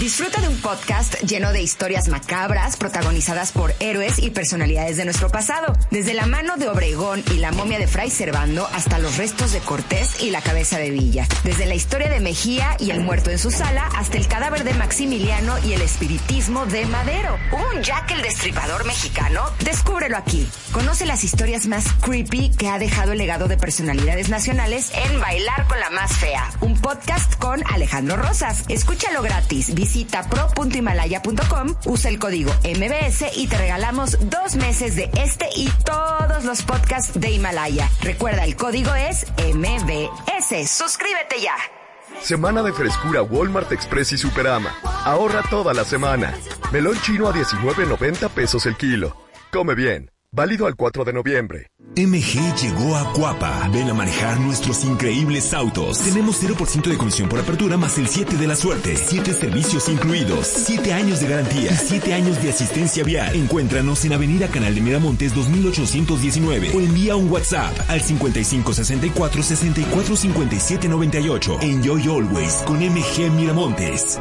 Disfruta 0.00 0.40
de 0.40 0.48
un 0.48 0.56
podcast 0.62 1.14
lleno 1.24 1.52
de 1.52 1.60
historias 1.60 2.08
macabras 2.08 2.78
protagonizadas 2.78 3.52
por 3.52 3.74
héroes 3.80 4.18
y 4.18 4.30
personalidades 4.30 4.96
de 4.96 5.04
nuestro 5.04 5.28
pasado. 5.28 5.74
Desde 5.90 6.14
la 6.14 6.24
mano 6.24 6.56
de 6.56 6.70
Obregón 6.70 7.22
y 7.30 7.36
la 7.36 7.52
momia 7.52 7.78
de 7.78 7.86
Fray 7.86 8.08
Servando 8.08 8.66
hasta 8.68 8.98
los 8.98 9.18
restos 9.18 9.52
de 9.52 9.58
Cortés 9.58 10.22
y 10.22 10.30
la 10.30 10.40
cabeza 10.40 10.78
de 10.78 10.90
Villa. 10.90 11.28
Desde 11.44 11.66
la 11.66 11.74
historia 11.74 12.08
de 12.08 12.18
Mejía 12.18 12.78
y 12.78 12.92
el 12.92 13.00
muerto 13.00 13.30
en 13.30 13.38
su 13.38 13.50
sala 13.50 13.90
hasta 13.94 14.16
el 14.16 14.26
cadáver 14.26 14.64
de 14.64 14.72
Maximiliano 14.72 15.58
y 15.66 15.74
el 15.74 15.82
espiritismo 15.82 16.64
de 16.64 16.86
Madero. 16.86 17.38
¿Un 17.52 17.82
Jack 17.82 18.12
el 18.12 18.22
Destripador 18.22 18.86
mexicano? 18.86 19.42
Descúbrelo 19.62 20.16
aquí. 20.16 20.48
Conoce 20.72 21.04
las 21.04 21.24
historias 21.24 21.66
más 21.66 21.84
creepy 22.00 22.52
que 22.56 22.68
ha 22.68 22.78
dejado 22.78 23.12
el 23.12 23.18
legado 23.18 23.48
de 23.48 23.58
personalidades 23.58 24.30
nacionales 24.30 24.92
en 24.94 25.20
Bailar 25.20 25.66
con 25.68 25.78
la 25.78 25.90
Más 25.90 26.16
Fea. 26.16 26.50
Podcast 26.80 27.38
con 27.38 27.62
Alejandro 27.72 28.16
Rosas. 28.16 28.64
Escúchalo 28.68 29.22
gratis. 29.22 29.74
Visita 29.74 30.28
pro.himalaya.com, 30.28 31.74
usa 31.86 32.10
el 32.10 32.18
código 32.18 32.52
MBS 32.64 33.24
y 33.36 33.46
te 33.46 33.58
regalamos 33.58 34.18
dos 34.30 34.56
meses 34.56 34.96
de 34.96 35.10
este 35.16 35.46
y 35.56 35.68
todos 35.84 36.44
los 36.44 36.62
podcasts 36.62 37.18
de 37.18 37.30
Himalaya. 37.30 37.88
Recuerda, 38.02 38.44
el 38.44 38.56
código 38.56 38.94
es 38.94 39.26
MBS. 39.38 40.70
Suscríbete 40.70 41.40
ya. 41.40 41.54
Semana 42.22 42.62
de 42.62 42.72
frescura 42.72 43.22
Walmart 43.22 43.72
Express 43.72 44.12
y 44.12 44.18
Superama. 44.18 44.74
Ahorra 45.04 45.42
toda 45.48 45.72
la 45.72 45.84
semana. 45.84 46.34
Melón 46.72 47.00
chino 47.02 47.28
a 47.28 47.34
19.90 47.34 48.28
pesos 48.30 48.66
el 48.66 48.76
kilo. 48.76 49.16
Come 49.50 49.74
bien. 49.74 50.10
Válido 50.32 50.68
al 50.68 50.76
4 50.76 51.04
de 51.04 51.12
noviembre. 51.12 51.66
MG 51.96 52.54
llegó 52.54 52.96
a 52.96 53.12
Cuapa. 53.12 53.68
Ven 53.72 53.90
a 53.90 53.94
manejar 53.94 54.38
nuestros 54.38 54.84
increíbles 54.84 55.52
autos. 55.52 55.98
Tenemos 55.98 56.40
0% 56.40 56.88
de 56.88 56.96
comisión 56.96 57.28
por 57.28 57.40
apertura 57.40 57.76
más 57.76 57.98
el 57.98 58.06
7 58.06 58.36
de 58.36 58.46
la 58.46 58.54
suerte. 58.54 58.96
7 58.96 59.32
servicios 59.32 59.88
incluidos. 59.88 60.46
7 60.46 60.92
años 60.92 61.18
de 61.18 61.26
garantía. 61.26 61.72
7 61.72 62.14
años 62.14 62.40
de 62.40 62.50
asistencia 62.50 63.02
vial. 63.02 63.34
Encuéntranos 63.34 64.04
en 64.04 64.12
Avenida 64.12 64.46
Canal 64.46 64.72
de 64.76 64.80
Miramontes 64.80 65.34
2819 65.34 66.70
o 66.76 66.80
envía 66.80 67.16
un 67.16 67.28
WhatsApp 67.28 67.76
al 67.88 68.00
5564 68.00 69.42
64 69.42 70.16
57 70.16 70.88
98. 70.88 71.58
Enjoy 71.60 72.06
always 72.06 72.54
con 72.66 72.76
MG 72.76 73.32
Miramontes. 73.32 74.20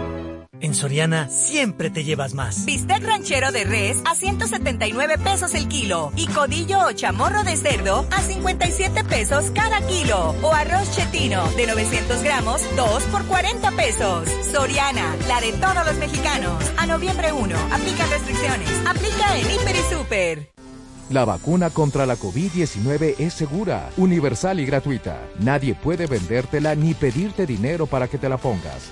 En 0.61 0.75
Soriana 0.75 1.29
siempre 1.29 1.89
te 1.89 2.03
llevas 2.03 2.33
más. 2.33 2.65
Bistec 2.65 3.01
ranchero 3.03 3.51
de 3.51 3.63
res 3.63 3.97
a 4.05 4.13
179 4.13 5.17
pesos 5.17 5.53
el 5.53 5.67
kilo 5.69 6.11
y 6.15 6.27
codillo 6.27 6.85
o 6.85 6.91
chamorro 6.91 7.43
de 7.43 7.55
cerdo 7.55 8.05
a 8.11 8.21
57 8.21 9.03
pesos 9.05 9.51
cada 9.51 9.85
kilo 9.87 10.35
o 10.41 10.53
arroz 10.53 10.91
chetino 10.95 11.49
de 11.51 11.67
900 11.67 12.23
gramos 12.23 12.61
2 12.75 13.03
por 13.03 13.25
40 13.25 13.71
pesos. 13.71 14.29
Soriana, 14.51 15.15
la 15.27 15.39
de 15.39 15.53
todos 15.53 15.85
los 15.85 15.97
mexicanos. 15.97 16.61
A 16.77 16.85
noviembre 16.85 17.31
1, 17.31 17.55
aplica 17.71 18.05
restricciones. 18.07 18.69
Aplica 18.85 19.37
en 19.37 19.51
Hiper 19.51 19.75
y 19.75 19.93
Super. 19.93 20.51
La 21.09 21.25
vacuna 21.25 21.69
contra 21.71 22.05
la 22.05 22.17
COVID-19 22.17 23.15
es 23.17 23.33
segura, 23.33 23.89
universal 23.97 24.59
y 24.59 24.65
gratuita. 24.65 25.19
Nadie 25.39 25.73
puede 25.73 26.05
vendértela 26.05 26.75
ni 26.75 26.93
pedirte 26.93 27.47
dinero 27.47 27.87
para 27.87 28.07
que 28.07 28.19
te 28.19 28.29
la 28.29 28.37
pongas. 28.37 28.91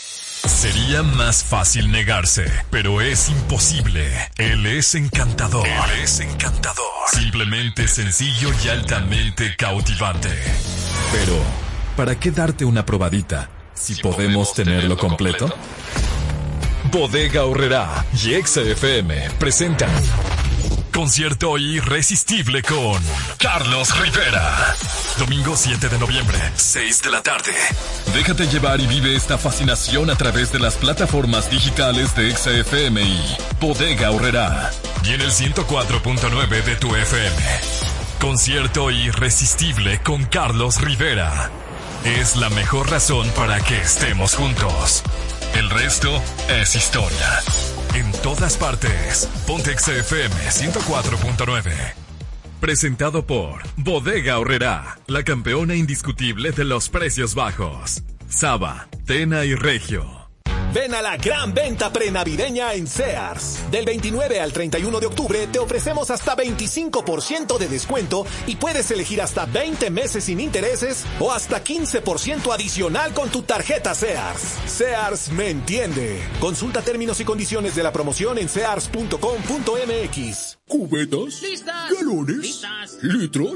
Sería 0.47 1.03
más 1.03 1.43
fácil 1.43 1.91
negarse, 1.91 2.51
pero 2.71 2.99
es 2.99 3.29
imposible. 3.29 4.11
Él 4.37 4.65
es 4.65 4.95
encantador. 4.95 5.67
Él 5.67 6.01
es 6.03 6.19
encantador. 6.19 6.85
Simplemente 7.11 7.87
sencillo 7.87 8.49
y 8.63 8.69
altamente 8.69 9.55
cautivante. 9.55 10.29
Pero, 11.11 11.37
¿para 11.95 12.19
qué 12.19 12.31
darte 12.31 12.65
una 12.65 12.85
probadita 12.85 13.49
si, 13.75 13.95
podemos, 13.95 14.53
tenerlo 14.53 14.97
completo? 14.97 15.53
Bodega 16.91 17.45
Horrera 17.45 18.05
y 18.13 18.33
XFM 18.41 19.29
presentan 19.37 19.91
Concierto 20.93 21.57
irresistible 21.57 22.61
con 22.63 23.01
Carlos 23.37 23.97
Rivera. 23.99 24.75
Domingo 25.17 25.55
7 25.55 25.87
de 25.87 25.97
noviembre, 25.97 26.37
6 26.55 27.01
de 27.03 27.11
la 27.11 27.21
tarde. 27.23 27.53
Déjate 28.13 28.47
llevar 28.47 28.79
y 28.81 28.87
vive 28.87 29.15
esta 29.15 29.37
fascinación 29.37 30.09
a 30.09 30.15
través 30.15 30.51
de 30.51 30.59
las 30.59 30.75
plataformas 30.75 31.49
digitales 31.49 32.13
de 32.15 32.35
XFM 32.35 33.01
y 33.01 33.37
Bodega 33.59 34.11
Horrera. 34.11 34.69
Y 35.05 35.13
en 35.13 35.21
el 35.21 35.31
104.9 35.31 36.63
de 36.63 36.75
tu 36.75 36.93
FM. 36.93 37.37
Concierto 38.19 38.91
irresistible 38.91 40.01
con 40.03 40.25
Carlos 40.25 40.81
Rivera. 40.81 41.49
Es 42.03 42.35
la 42.35 42.49
mejor 42.49 42.89
razón 42.89 43.29
para 43.35 43.61
que 43.61 43.79
estemos 43.79 44.35
juntos. 44.35 45.03
El 45.55 45.69
resto 45.69 46.21
es 46.49 46.75
historia. 46.75 47.41
En 47.93 48.09
todas 48.21 48.55
partes. 48.57 49.29
Ponte 49.45 49.77
XFM 49.77 50.33
104.9. 50.49 51.71
Presentado 52.61 53.25
por 53.25 53.63
Bodega 53.75 54.39
Horrera, 54.39 54.97
la 55.07 55.23
campeona 55.23 55.75
indiscutible 55.75 56.51
de 56.51 56.63
los 56.63 56.87
precios 56.87 57.35
bajos. 57.35 58.03
Saba, 58.29 58.87
Tena 59.05 59.43
y 59.43 59.55
Regio. 59.55 60.20
Ven 60.73 60.95
a 60.95 61.01
la 61.01 61.17
gran 61.17 61.53
venta 61.53 61.91
prenavideña 61.91 62.73
en 62.73 62.87
Sears. 62.87 63.59
Del 63.71 63.83
29 63.85 64.39
al 64.39 64.53
31 64.53 65.01
de 65.01 65.05
octubre 65.05 65.45
te 65.47 65.59
ofrecemos 65.59 66.09
hasta 66.11 66.37
25% 66.37 67.57
de 67.57 67.67
descuento 67.67 68.25
y 68.47 68.55
puedes 68.55 68.89
elegir 68.91 69.21
hasta 69.21 69.45
20 69.45 69.89
meses 69.89 70.23
sin 70.23 70.39
intereses 70.39 71.05
o 71.19 71.33
hasta 71.33 71.61
15% 71.61 72.53
adicional 72.53 73.13
con 73.13 73.27
tu 73.29 73.41
tarjeta 73.41 73.93
Sears. 73.93 74.59
Sears 74.65 75.29
me 75.31 75.49
entiende. 75.49 76.23
Consulta 76.39 76.81
términos 76.81 77.19
y 77.19 77.25
condiciones 77.25 77.75
de 77.75 77.83
la 77.83 77.91
promoción 77.91 78.37
en 78.37 78.47
sears.com.mx. 78.47 80.60
¿Cubetas? 80.71 81.41
¿Galones? 81.93 82.61
¿Litros? 83.01 83.51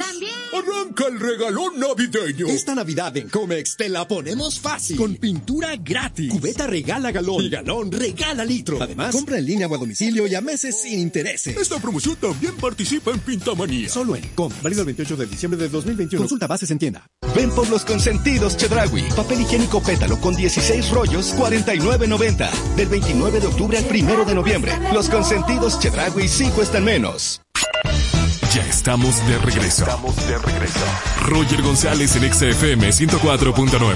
Arranca 0.51 1.07
el 1.07 1.17
regalón 1.17 1.79
navideño. 1.79 2.47
Esta 2.47 2.75
Navidad 2.75 3.15
en 3.15 3.29
Comex 3.29 3.77
te 3.77 3.87
la 3.87 4.05
ponemos 4.05 4.59
fácil. 4.59 4.97
Con 4.97 5.15
pintura 5.15 5.77
gratis. 5.77 6.29
Cubeta 6.29 6.67
regala 6.67 7.13
galón. 7.13 7.45
Y 7.45 7.49
galón 7.49 7.89
regala 7.89 8.43
litro. 8.43 8.81
Además, 8.81 9.15
compra 9.15 9.37
en 9.37 9.45
línea 9.45 9.67
o 9.67 9.75
a 9.75 9.77
domicilio 9.77 10.27
y 10.27 10.35
a 10.35 10.41
meses 10.41 10.81
sin 10.81 10.99
intereses. 10.99 11.55
Esta 11.55 11.79
promoción 11.79 12.17
también 12.17 12.53
participa 12.57 13.11
en 13.11 13.19
Pintamanía. 13.19 13.87
Solo 13.87 14.17
en 14.17 14.23
Com. 14.35 14.51
Válido 14.61 14.81
el 14.81 14.87
28 14.87 15.15
de 15.15 15.25
diciembre 15.25 15.57
de 15.57 15.69
2021. 15.69 16.21
Consulta 16.21 16.47
bases 16.47 16.69
en 16.71 16.79
tienda. 16.79 17.07
Ven 17.33 17.49
por 17.51 17.69
los 17.69 17.85
consentidos 17.85 18.57
Chedragui. 18.57 19.03
Papel 19.15 19.39
higiénico 19.39 19.81
pétalo 19.81 20.19
con 20.19 20.35
16 20.35 20.89
rollos, 20.89 21.33
49.90. 21.35 22.75
Del 22.75 22.89
29 22.89 23.39
de 23.39 23.47
octubre 23.47 23.77
al 23.77 23.85
1 23.85 24.25
de 24.25 24.35
noviembre. 24.35 24.73
Los 24.93 25.09
consentidos 25.09 25.79
Chedragui 25.79 26.27
sí 26.27 26.49
cuestan 26.49 26.83
menos. 26.83 27.04
Ya 27.05 28.63
estamos 28.67 29.27
de 29.27 29.37
regreso. 29.37 29.83
Estamos 29.83 30.15
de 30.27 30.39
regreso. 30.39 30.79
Roger 31.21 31.61
González 31.61 32.15
en 32.15 32.33
XFM 32.33 32.87
104.9. 32.89 33.95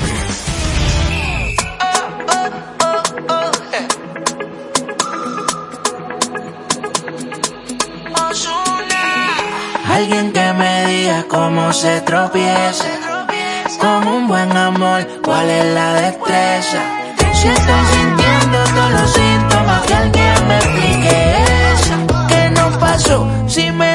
Alguien 9.92 10.32
que 10.32 10.54
me 10.54 10.86
diga 10.86 11.26
cómo 11.28 11.74
se 11.74 12.02
tropieza. 12.02 12.86
Con 13.82 14.08
un 14.08 14.28
buen 14.28 14.56
amor, 14.56 15.08
cuál 15.24 15.50
es 15.50 15.66
la 15.74 15.94
destreza. 15.94 16.84
Si 17.34 17.48
estoy 17.48 17.86
sintiendo 17.92 18.64
todos 18.76 18.92
los 18.92 19.14
síntomas, 19.14 19.82
que 19.88 19.94
alguien 19.96 20.48
me 20.48 20.58
explique 20.58 21.49
eso. 23.00 23.08
¿Qué 23.08 23.12
no 23.12 23.34
pasó? 23.34 23.50
Si 23.50 23.72
me 23.72 23.89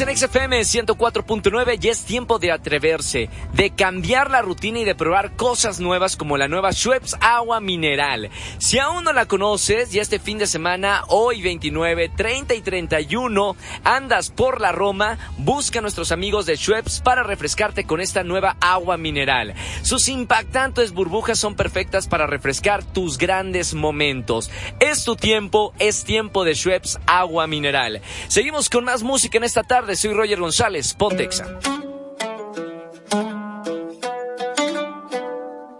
En 0.00 0.16
XFM 0.16 0.58
104.9 0.58 1.78
y 1.78 1.88
es 1.88 2.04
tiempo 2.04 2.38
de 2.38 2.50
atreverse, 2.50 3.28
de 3.52 3.74
cambiar 3.74 4.30
la 4.30 4.40
rutina 4.40 4.78
y 4.78 4.84
de 4.84 4.94
probar 4.94 5.36
cosas 5.36 5.80
nuevas 5.80 6.16
como 6.16 6.38
la 6.38 6.48
nueva 6.48 6.72
Schweppes 6.72 7.14
Agua 7.20 7.60
Mineral. 7.60 8.30
Si 8.56 8.78
aún 8.78 9.04
no 9.04 9.12
la 9.12 9.26
conoces, 9.26 9.92
ya 9.92 10.00
este 10.00 10.18
fin 10.18 10.38
de 10.38 10.46
semana, 10.46 11.04
hoy 11.08 11.42
29, 11.42 12.08
30 12.08 12.54
y 12.54 12.62
31, 12.62 13.54
andas 13.84 14.30
por 14.30 14.62
la 14.62 14.72
Roma, 14.72 15.18
busca 15.36 15.80
a 15.80 15.82
nuestros 15.82 16.10
amigos 16.10 16.46
de 16.46 16.56
Schweppes 16.56 17.00
para 17.00 17.22
refrescarte 17.22 17.84
con 17.84 18.00
esta 18.00 18.24
nueva 18.24 18.56
agua 18.60 18.96
mineral. 18.96 19.54
Sus 19.82 20.08
impactantes 20.08 20.92
burbujas 20.92 21.38
son 21.38 21.54
perfectas 21.54 22.08
para 22.08 22.26
refrescar 22.26 22.82
tus 22.82 23.18
grandes 23.18 23.74
momentos. 23.74 24.50
Es 24.80 25.04
tu 25.04 25.16
tiempo, 25.16 25.74
es 25.78 26.04
tiempo 26.04 26.44
de 26.44 26.54
Schweppes 26.54 26.98
Agua 27.06 27.46
Mineral. 27.46 28.00
Seguimos 28.28 28.70
con 28.70 28.84
más 28.84 29.02
música 29.02 29.36
en 29.36 29.44
esta 29.44 29.62
tarde 29.62 29.81
tardes, 29.82 29.98
soy 29.98 30.12
Roger 30.12 30.38
González, 30.38 30.94
Pontexa. 30.94 31.44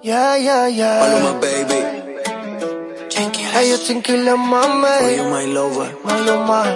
Yeah, 0.03 0.37
yeah, 0.39 0.69
yeah. 0.69 0.99
Paloma, 0.99 1.41
baby. 1.41 1.79
Hey, 3.55 3.71
yo 3.71 3.79
te 3.79 4.37
mami. 4.37 4.87
For 4.99 5.11
you, 5.17 5.25
my 5.31 5.47
lover. 5.47 5.97
My 6.05 6.21
lover. 6.27 6.67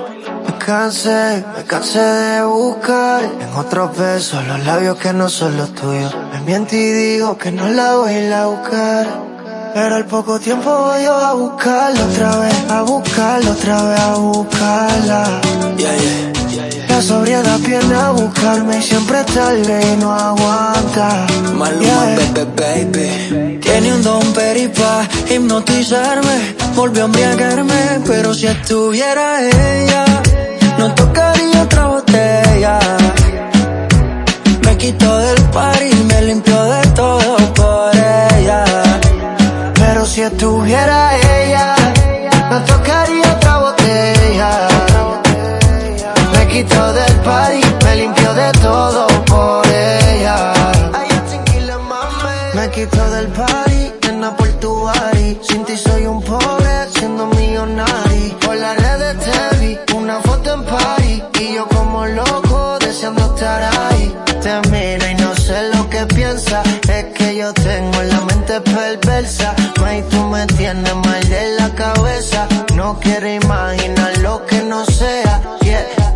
Me 0.46 0.58
cansé, 0.58 1.42
me 1.56 1.64
cansé 1.64 1.98
de 1.98 2.44
buscar 2.44 3.24
en 3.24 3.52
otros 3.56 3.96
besos 3.98 4.46
los 4.46 4.64
labios 4.64 4.96
que 4.98 5.12
no 5.12 5.28
son 5.28 5.56
los 5.56 5.74
tuyos. 5.74 6.14
Me 6.32 6.40
miente 6.42 6.76
y 6.76 6.92
digo 6.92 7.36
que 7.38 7.50
no 7.50 7.68
la 7.68 7.96
voy 7.96 8.12
a 8.12 8.26
ir 8.26 8.32
a 8.32 8.46
buscar. 8.46 9.35
Pero 9.76 9.94
al 9.94 10.06
poco 10.06 10.40
tiempo 10.40 10.70
voy 10.70 11.04
yo 11.04 11.14
a 11.14 11.34
buscarla 11.34 12.02
otra 12.06 12.36
vez, 12.38 12.70
a 12.70 12.80
buscarla 12.80 13.50
otra 13.50 13.82
vez, 13.82 14.00
a 14.00 14.14
buscarla. 14.14 15.40
La 16.88 17.02
sobriedad 17.02 17.58
viene 17.58 17.94
a 17.94 18.10
buscarme 18.12 18.78
y 18.78 18.82
siempre 18.82 19.22
tarde 19.24 19.92
y 19.92 19.96
no 19.98 20.14
aguanta. 20.14 21.26
Maluma, 21.52 22.06
baby, 22.56 22.90
baby. 22.90 23.58
Tiene 23.60 23.92
un 23.92 24.02
don 24.02 24.32
peripa, 24.32 25.06
hipnotizarme, 25.28 26.56
volvió 26.74 27.02
a 27.02 27.04
embriagarme. 27.04 28.00
Pero 28.06 28.32
si 28.32 28.46
estuviera 28.46 29.46
ella, 29.46 30.06
no 30.78 30.94
tocaría 30.94 31.62
otra 31.64 31.86
botella. 31.88 32.78
Me 34.62 34.78
quitó 34.78 35.18
del 35.18 35.42
par 35.50 35.78
y 35.82 35.94
me 36.04 36.22
limpió 36.22 36.64
de 36.64 36.85
Si 40.16 40.22
estuviera 40.22 41.14
ella, 41.14 41.74
me 42.48 42.60
tocaría 42.60 43.34
otra 43.34 43.58
botella. 43.58 44.50
Me 46.32 46.48
quitó 46.48 46.92
del 46.94 47.14
party, 47.16 47.60
me 47.84 47.96
limpio 47.96 48.32
de 48.32 48.50
todo 48.52 49.06
por 49.26 49.66
ella. 49.66 50.54
Me 52.54 52.70
quitó 52.70 53.10
del 53.10 53.26
party, 53.26 53.92
nena 54.06 54.34
por 54.34 54.48
tu. 54.54 54.88
Sin 55.42 55.66
ti 55.66 55.76
soy 55.76 56.06
un 56.06 56.22
pobre, 56.22 56.88
siendo 56.94 57.26
millonario. 57.26 58.38
Por 58.38 58.56
las 58.56 58.74
redes 58.74 59.16
te 59.20 59.56
vi, 59.58 59.78
una 59.94 60.18
foto 60.20 60.54
en 60.54 60.64
party. 60.64 61.22
Y 61.40 61.56
yo 61.56 61.68
como 61.68 62.06
loco, 62.06 62.78
deseando 62.78 63.34
estar 63.34 63.62
ahí. 63.64 64.16
Te 64.40 64.70
miro 64.70 65.10
y 65.10 65.14
no 65.16 65.34
sé 65.34 65.68
lo 65.74 65.90
que 65.90 66.06
piensa. 66.06 66.62
Es 66.88 67.04
que 67.12 67.36
yo 67.36 67.52
tengo 67.52 68.02
la 68.02 68.20
mente 68.22 68.62
perversa 68.62 69.54
May, 69.96 70.02
tú 70.10 70.22
me 70.24 70.46
tienes 70.46 70.94
mal 70.94 71.28
de 71.28 71.56
la 71.58 71.70
cabeza. 71.74 72.46
No 72.74 73.00
quiero 73.00 73.28
imaginar 73.32 74.18
lo 74.18 74.44
que 74.44 74.62
no 74.62 74.84
sea. 74.84 75.40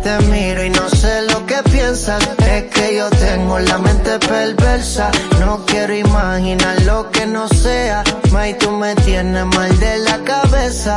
Te 0.03 0.19
miro 0.27 0.63
y 0.63 0.69
no 0.69 0.87
sé 0.89 1.23
lo 1.23 1.43
que 1.47 1.63
piensas. 1.63 2.21
Es 2.45 2.65
que 2.65 2.95
yo 2.97 3.09
tengo 3.09 3.57
la 3.57 3.79
mente 3.79 4.19
perversa. 4.19 5.09
No 5.39 5.65
quiero 5.65 5.95
imaginar 5.95 6.79
lo 6.83 7.09
que 7.09 7.25
no 7.25 7.47
sea. 7.47 8.03
May, 8.31 8.55
tú 8.55 8.69
me 8.71 8.93
tienes 8.97 9.45
mal 9.45 9.79
de 9.79 9.97
la 9.99 10.17
cabeza. 10.19 10.95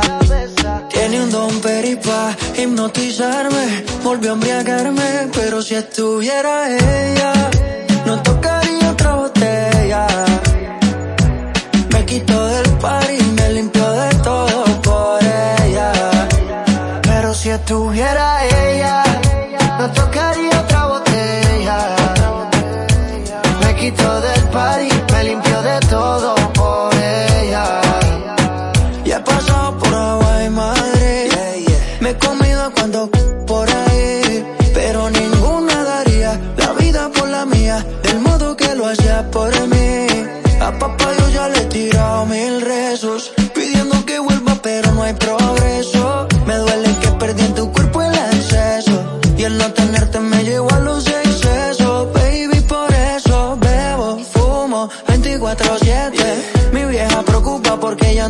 Tiene 0.89 1.23
un 1.23 1.31
don 1.31 1.61
peripa 1.61 2.35
hipnotizarme, 2.55 3.83
volvió 4.03 4.31
a 4.31 4.33
embriagarme, 4.33 5.29
pero 5.33 5.61
si 5.61 5.73
estuviera 5.73 6.69
ella, 6.69 7.33
no 8.05 8.21
tocaría 8.21 8.91
otra 8.91 9.15
botella. 9.15 10.07
Me 11.91 12.05
quitó 12.05 12.47
del 12.47 12.64
par 12.85 13.09
y 13.19 13.23
me 13.37 13.47
limpió 13.57 13.85
de 14.01 14.09
todo 14.29 14.63
por 14.87 15.19
ella. 15.63 15.91
Pero 17.01 17.33
si 17.33 17.49
estuviera 17.49 18.27
ella, 18.45 19.03
no 19.79 19.85
tocaría 19.99 20.54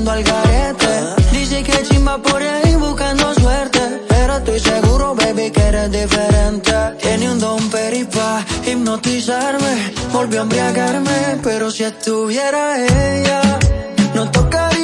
ando 0.06 0.12
al 0.12 0.24
garete. 0.24 0.94
Dice 1.32 1.64
que 1.64 1.84
chimba 1.84 2.18
por 2.22 2.42
ahí 2.42 2.76
buscando 2.76 3.34
suerte. 3.34 3.80
Pero 4.08 4.38
estoy 4.38 4.60
seguro, 4.60 5.16
baby, 5.16 5.52
que 5.52 5.62
eres 5.62 5.92
diferente. 5.92 6.74
Tiene 7.02 7.32
un 7.32 7.40
don 7.40 7.70
peripa 7.70 8.46
hipnotizarme. 8.66 9.94
Volvió 10.14 10.42
a 10.42 10.44
embriagarme. 10.44 11.40
Pero 11.44 11.72
si 11.72 11.84
estuviera 11.84 12.78
ella, 12.86 13.42
no 14.14 14.30
tocaría 14.32 14.75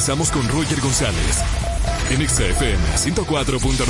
regresamos 0.00 0.30
con 0.30 0.48
Roger 0.48 0.80
González. 0.80 1.42
En 2.08 2.26
XFM 2.26 2.80
104.9. 2.96 3.86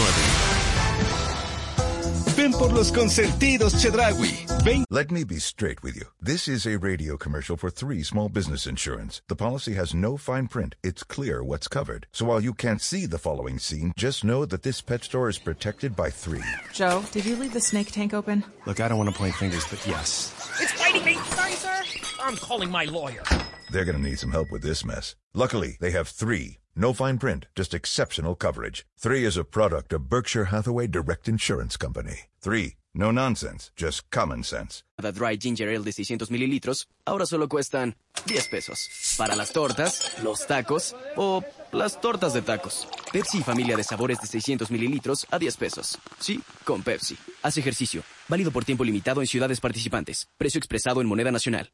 Ven 2.37 2.51
por 2.53 2.73
los 2.73 2.91
consentidos 2.91 3.81
Chedragui. 3.81 4.45
Let 4.91 5.13
me 5.13 5.23
be 5.23 5.39
straight 5.39 5.85
with 5.85 5.95
you. 5.95 6.07
This 6.21 6.49
is 6.49 6.67
a 6.67 6.79
radio 6.79 7.17
commercial 7.17 7.57
for 7.57 7.71
three 7.71 8.03
small 8.03 8.29
business 8.29 8.67
insurance. 8.67 9.23
The 9.29 9.37
policy 9.37 9.75
has 9.75 9.95
no 9.95 10.17
fine 10.17 10.49
print. 10.49 10.75
It's 10.83 11.05
clear 11.05 11.45
what's 11.45 11.69
covered. 11.69 12.09
So 12.11 12.25
while 12.27 12.41
you 12.41 12.55
can't 12.55 12.83
see 12.83 13.07
the 13.07 13.19
following 13.19 13.61
scene, 13.61 13.93
just 13.97 14.25
know 14.25 14.45
that 14.47 14.65
this 14.65 14.81
pet 14.81 15.05
store 15.05 15.29
is 15.29 15.39
protected 15.39 15.95
by 15.95 16.11
three. 16.11 16.43
Joe, 16.73 17.05
did 17.13 17.25
you 17.25 17.37
leave 17.37 17.53
the 17.53 17.61
snake 17.61 17.93
tank 17.93 18.15
open? 18.15 18.43
Look, 18.67 18.81
I 18.81 18.89
don't 18.89 18.99
want 18.99 19.11
to 19.11 19.17
point 19.17 19.37
fingers, 19.37 19.65
but 19.71 19.87
yes. 19.87 20.35
It's 20.61 20.77
biting 20.77 21.05
me. 21.05 21.15
Sorry, 21.15 21.53
sir. 21.53 21.85
I'm 22.21 22.35
calling 22.37 22.69
my 22.69 22.87
lawyer. 22.87 23.23
They're 23.71 23.85
going 23.85 23.97
to 23.97 24.03
need 24.03 24.19
some 24.19 24.33
help 24.33 24.51
with 24.51 24.63
this 24.63 24.85
mess. 24.85 25.15
Luckily, 25.33 25.77
they 25.81 25.93
have 25.93 26.09
three. 26.09 26.59
No 26.75 26.93
fine 26.93 27.19
print, 27.19 27.47
just 27.55 27.75
exceptional 27.75 28.35
coverage. 28.35 28.85
Three 28.99 29.25
is 29.25 29.37
a 29.37 29.45
product 29.45 29.93
of 29.93 30.09
Berkshire 30.09 30.47
Hathaway 30.47 30.87
Direct 30.89 31.29
Insurance 31.29 31.77
Company. 31.77 32.21
Three, 32.41 32.77
no 32.95 33.11
nonsense, 33.11 33.71
just 33.77 34.11
common 34.11 34.43
sense. 34.43 34.83
The 34.99 35.13
Dry 35.13 35.37
Ginger 35.37 35.69
Ale 35.69 35.85
de 35.85 35.93
600 35.93 36.31
mililitros 36.31 36.87
ahora 37.07 37.27
solo 37.27 37.49
cuestan 37.49 37.95
10 38.27 38.49
pesos. 38.49 38.89
Para 39.17 39.37
las 39.37 39.53
tortas, 39.53 40.23
los 40.23 40.47
tacos 40.47 40.95
o 41.17 41.43
las 41.73 42.01
tortas 42.01 42.33
de 42.33 42.43
tacos. 42.43 42.89
Pepsi 43.13 43.43
familia 43.43 43.77
de 43.77 43.85
sabores 43.85 44.21
de 44.21 44.27
600 44.27 44.71
mililitros 44.71 45.27
a 45.31 45.39
10 45.39 45.57
pesos. 45.57 45.99
Sí, 46.19 46.41
con 46.65 46.83
Pepsi. 46.83 47.17
Haz 47.43 47.57
ejercicio. 47.57 48.03
Válido 48.29 48.51
por 48.51 48.65
tiempo 48.65 48.85
limitado 48.85 49.21
en 49.21 49.27
ciudades 49.27 49.61
participantes. 49.61 50.29
Precio 50.39 50.59
expresado 50.59 51.01
en 51.01 51.09
moneda 51.09 51.31
nacional. 51.31 51.71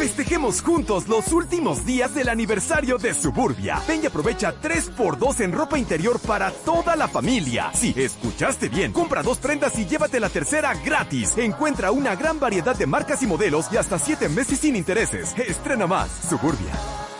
Festejemos 0.00 0.62
juntos 0.62 1.08
los 1.08 1.30
últimos 1.30 1.84
días 1.84 2.14
del 2.14 2.30
aniversario 2.30 2.96
de 2.96 3.12
Suburbia. 3.12 3.82
Ven 3.86 4.02
y 4.02 4.06
aprovecha 4.06 4.54
3x2 4.58 5.40
en 5.40 5.52
ropa 5.52 5.78
interior 5.78 6.18
para 6.20 6.50
toda 6.50 6.96
la 6.96 7.06
familia. 7.06 7.70
Sí, 7.74 7.92
escuchaste 7.94 8.70
bien. 8.70 8.92
Compra 8.92 9.22
dos 9.22 9.36
prendas 9.36 9.78
y 9.78 9.84
llévate 9.84 10.18
la 10.18 10.30
tercera 10.30 10.72
gratis. 10.72 11.36
Encuentra 11.36 11.90
una 11.90 12.14
gran 12.16 12.40
variedad 12.40 12.74
de 12.74 12.86
marcas 12.86 13.22
y 13.22 13.26
modelos 13.26 13.66
y 13.70 13.76
hasta 13.76 13.98
7 13.98 14.30
meses 14.30 14.60
sin 14.60 14.74
intereses. 14.74 15.34
Estrena 15.36 15.86
más. 15.86 16.10
Suburbia. 16.30 16.72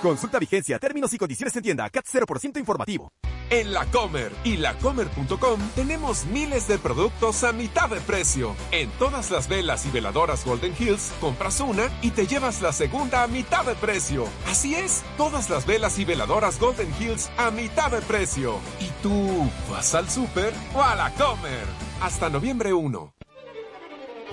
Consulta 0.03 0.39
vigencia, 0.39 0.79
términos 0.79 1.13
y 1.13 1.19
condiciones 1.19 1.55
en 1.57 1.63
tienda. 1.63 1.89
CAT 1.91 2.07
0% 2.07 2.59
informativo. 2.59 3.13
En 3.51 3.73
La 3.73 3.85
Comer 3.87 4.33
y 4.45 4.57
lacomer.com 4.57 5.61
tenemos 5.75 6.25
miles 6.27 6.69
de 6.69 6.79
productos 6.79 7.45
a 7.45 7.53
mitad 7.53 7.91
de 7.91 8.01
precio. 8.01 8.55
En 8.71 8.89
todas 8.93 9.31
las 9.31 9.49
velas 9.49 9.85
y 9.87 9.91
veladoras 9.91 10.45
Golden 10.45 10.73
Hills, 10.79 11.13
compras 11.21 11.61
una 11.61 11.91
y 12.01 12.13
te 12.13 12.27
llevas 12.27 12.63
la 12.63 12.73
segunda 12.73 13.25
a 13.25 13.27
mitad 13.27 13.65
de 13.65 13.75
precio. 13.75 14.27
Así 14.47 14.75
es, 14.75 15.03
todas 15.17 15.51
las 15.51 15.67
velas 15.67 15.99
y 15.99 16.05
veladoras 16.05 16.59
Golden 16.61 16.91
Hills 16.99 17.29
a 17.37 17.51
mitad 17.51 17.91
de 17.91 18.01
precio. 18.01 18.59
¿Y 18.81 18.89
tú 19.03 19.51
vas 19.69 19.95
al 19.95 20.09
súper 20.09 20.55
o 20.75 20.83
a 20.83 20.95
La 20.95 21.13
Comer? 21.15 21.67
Hasta 22.01 22.31
noviembre 22.31 22.73
1. 22.73 23.20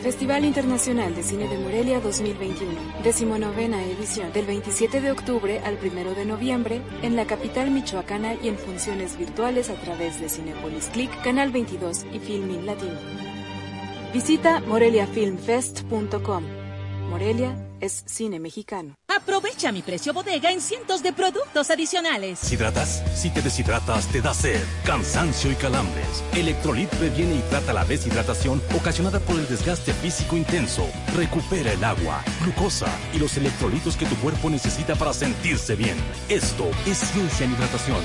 Festival 0.01 0.45
Internacional 0.45 1.15
de 1.15 1.23
Cine 1.23 1.47
de 1.47 1.57
Morelia 1.57 1.99
2021, 1.99 2.71
decimonovena 3.03 3.83
edición, 3.83 4.31
del 4.31 4.45
27 4.45 5.01
de 5.01 5.11
octubre 5.11 5.59
al 5.59 5.79
1 5.83 6.13
de 6.13 6.25
noviembre, 6.25 6.81
en 7.01 7.15
la 7.15 7.25
capital 7.25 7.71
michoacana 7.71 8.35
y 8.35 8.47
en 8.47 8.57
funciones 8.57 9.17
virtuales 9.17 9.69
a 9.71 9.75
través 9.75 10.21
de 10.21 10.29
Cinepolis 10.29 10.89
Click, 10.89 11.09
Canal 11.23 11.51
22 11.51 12.05
y 12.13 12.19
Filmin 12.19 12.65
Latino. 12.65 12.99
Visita 14.13 14.61
moreliafilmfest.com. 14.61 16.43
Morelia 17.09 17.55
es 17.79 18.03
cine 18.05 18.39
mexicano. 18.39 18.95
Aprovecha 19.17 19.71
mi 19.71 19.81
precio 19.81 20.13
bodega 20.13 20.51
en 20.51 20.61
cientos 20.61 21.01
de 21.01 21.11
productos 21.11 21.71
adicionales. 21.71 22.39
Deshidratas. 22.39 23.01
Si 23.15 23.31
te 23.31 23.41
deshidratas, 23.41 24.05
te 24.09 24.21
da 24.21 24.31
sed, 24.31 24.61
cansancio 24.85 25.51
y 25.51 25.55
calambres. 25.55 26.23
Electrolit 26.35 26.87
previene 26.89 27.33
y 27.33 27.41
trata 27.49 27.73
la 27.73 27.83
deshidratación 27.83 28.61
ocasionada 28.75 29.19
por 29.19 29.37
el 29.37 29.47
desgaste 29.47 29.91
físico 29.91 30.37
intenso. 30.37 30.87
Recupera 31.15 31.73
el 31.73 31.83
agua, 31.83 32.23
glucosa 32.43 32.95
y 33.11 33.17
los 33.17 33.35
electrolitos 33.37 33.97
que 33.97 34.05
tu 34.05 34.15
cuerpo 34.17 34.51
necesita 34.51 34.93
para 34.93 35.13
sentirse 35.13 35.75
bien. 35.75 35.97
Esto 36.29 36.69
es 36.85 36.99
ciencia 36.99 37.47
en 37.47 37.53
hidratación. 37.53 38.01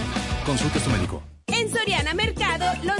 Consulte 0.47 0.79
a 0.79 0.83
su 0.83 0.91
médico. 0.91 1.23
En 1.49 1.71
Soriana 1.71 2.15
Mercado, 2.15 2.65
los 2.85 2.97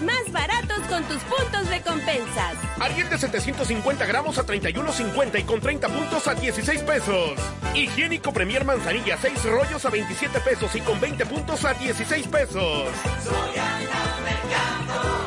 más 0.00 0.32
baratos 0.32 0.80
con 0.88 1.04
tus 1.04 1.22
puntos 1.22 1.68
de 1.68 1.80
compensas. 1.82 2.56
Ariel 2.80 3.08
de 3.10 3.18
750 3.18 4.06
gramos 4.06 4.38
a 4.38 4.46
31.50 4.46 5.40
y 5.40 5.42
con 5.44 5.60
30 5.60 5.88
puntos 5.88 6.26
a 6.26 6.34
16 6.34 6.82
pesos. 6.82 7.32
Higiénico 7.74 8.32
Premier 8.32 8.64
Manzanilla 8.64 9.16
6 9.20 9.44
rollos 9.44 9.84
a 9.84 9.90
27 9.90 10.40
pesos 10.40 10.74
y 10.74 10.80
con 10.80 11.00
20 11.00 11.26
puntos 11.26 11.64
a 11.64 11.74
16 11.74 12.26
pesos. 12.28 12.88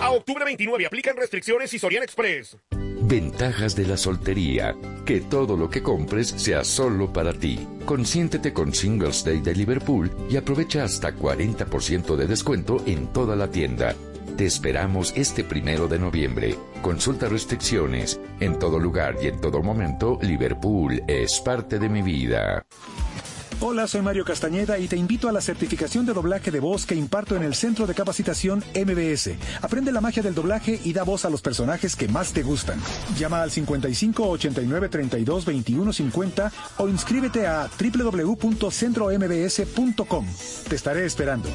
A 0.01 0.09
octubre 0.11 0.45
29 0.45 0.85
aplican 0.85 1.15
restricciones 1.15 1.73
y 1.73 1.79
Soriana 1.79 2.05
Express. 2.05 2.57
Ventajas 3.07 3.75
de 3.75 3.85
la 3.85 3.97
soltería. 3.97 4.75
Que 5.05 5.21
todo 5.21 5.55
lo 5.55 5.69
que 5.69 5.83
compres 5.83 6.29
sea 6.29 6.63
solo 6.63 7.13
para 7.13 7.33
ti. 7.33 7.67
Consiéntete 7.85 8.51
con 8.51 8.73
Singles 8.73 9.23
Day 9.23 9.41
de 9.41 9.53
Liverpool 9.53 10.09
y 10.27 10.37
aprovecha 10.37 10.83
hasta 10.83 11.13
40% 11.13 12.15
de 12.15 12.25
descuento 12.25 12.81
en 12.87 13.07
toda 13.13 13.35
la 13.35 13.51
tienda. 13.51 13.95
Te 14.37 14.45
esperamos 14.45 15.11
este 15.15 15.43
primero 15.45 15.87
de 15.87 15.97
noviembre. 15.97 16.57
Consulta 16.81 17.29
restricciones. 17.29 18.19
En 18.41 18.59
todo 18.59 18.79
lugar 18.79 19.15
y 19.21 19.27
en 19.27 19.39
todo 19.39 19.63
momento, 19.63 20.19
Liverpool 20.21 21.01
es 21.07 21.39
parte 21.39 21.79
de 21.79 21.87
mi 21.87 22.01
vida. 22.01 22.65
Hola, 23.61 23.87
soy 23.87 24.01
Mario 24.01 24.25
Castañeda 24.25 24.77
y 24.77 24.89
te 24.89 24.97
invito 24.97 25.29
a 25.29 25.31
la 25.31 25.39
certificación 25.39 26.05
de 26.05 26.11
doblaje 26.11 26.51
de 26.51 26.59
voz 26.59 26.85
que 26.85 26.95
imparto 26.95 27.37
en 27.37 27.43
el 27.43 27.55
Centro 27.55 27.87
de 27.87 27.93
Capacitación 27.93 28.61
MBS. 28.75 29.29
Aprende 29.61 29.93
la 29.93 30.01
magia 30.01 30.21
del 30.21 30.35
doblaje 30.35 30.81
y 30.83 30.91
da 30.91 31.03
voz 31.03 31.23
a 31.23 31.29
los 31.29 31.41
personajes 31.41 31.95
que 31.95 32.09
más 32.09 32.33
te 32.33 32.43
gustan. 32.43 32.77
Llama 33.17 33.41
al 33.41 33.51
55 33.51 34.27
89 34.27 34.89
32 34.89 35.45
21 35.45 35.93
50 35.93 36.51
o 36.79 36.89
inscríbete 36.89 37.47
a 37.47 37.69
www.centrombs.com. 37.79 40.25
Te 40.67 40.75
estaré 40.75 41.05
esperando. 41.05 41.47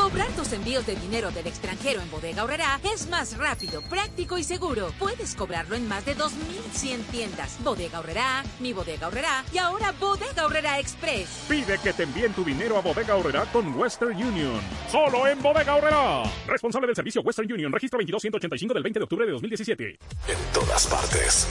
Cobrar 0.00 0.28
tus 0.28 0.50
envíos 0.54 0.86
de 0.86 0.96
dinero 0.96 1.30
del 1.30 1.46
extranjero 1.46 2.00
en 2.00 2.10
Bodega 2.10 2.42
Horrera 2.42 2.80
es 2.90 3.06
más 3.10 3.36
rápido, 3.36 3.82
práctico 3.82 4.38
y 4.38 4.44
seguro. 4.44 4.94
Puedes 4.98 5.34
cobrarlo 5.34 5.76
en 5.76 5.86
más 5.86 6.06
de 6.06 6.16
2.100 6.16 7.04
tiendas. 7.10 7.62
Bodega 7.62 7.98
Horrera, 8.00 8.42
Mi 8.60 8.72
Bodega 8.72 9.08
Horrera 9.08 9.44
y 9.52 9.58
ahora 9.58 9.92
Bodega 9.92 10.46
Horrera 10.46 10.78
Express. 10.78 11.44
Pide 11.46 11.76
que 11.80 11.92
te 11.92 12.04
envíen 12.04 12.32
tu 12.32 12.42
dinero 12.42 12.78
a 12.78 12.80
Bodega 12.80 13.14
Horrera 13.14 13.44
con 13.52 13.78
Western 13.78 14.16
Union. 14.16 14.58
Solo 14.90 15.28
en 15.28 15.42
Bodega 15.42 15.76
Horrera. 15.76 16.22
Responsable 16.46 16.86
del 16.86 16.96
servicio 16.96 17.20
Western 17.20 17.52
Union, 17.52 17.70
registro 17.70 17.98
22185 17.98 18.72
del 18.72 18.82
20 18.82 19.00
de 19.00 19.04
octubre 19.04 19.26
de 19.26 19.32
2017. 19.32 19.98
En 20.28 20.52
todas 20.54 20.86
partes. 20.86 21.46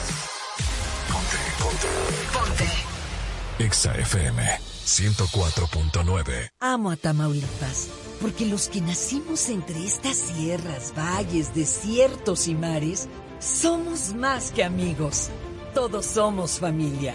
Ponte, 1.08 1.36
ponte. 1.62 1.88
Ponte. 2.32 3.64
Exa 3.64 3.94
FM 3.94 4.69
104.9. 4.86 6.52
Amo 6.60 6.90
a 6.90 6.96
Tamaulipas, 6.96 7.88
porque 8.20 8.46
los 8.46 8.68
que 8.68 8.80
nacimos 8.80 9.48
entre 9.48 9.84
estas 9.84 10.16
sierras, 10.16 10.92
valles, 10.96 11.54
desiertos 11.54 12.48
y 12.48 12.54
mares, 12.54 13.08
somos 13.38 14.14
más 14.14 14.50
que 14.50 14.64
amigos. 14.64 15.28
Todos 15.74 16.06
somos 16.06 16.58
familia. 16.58 17.14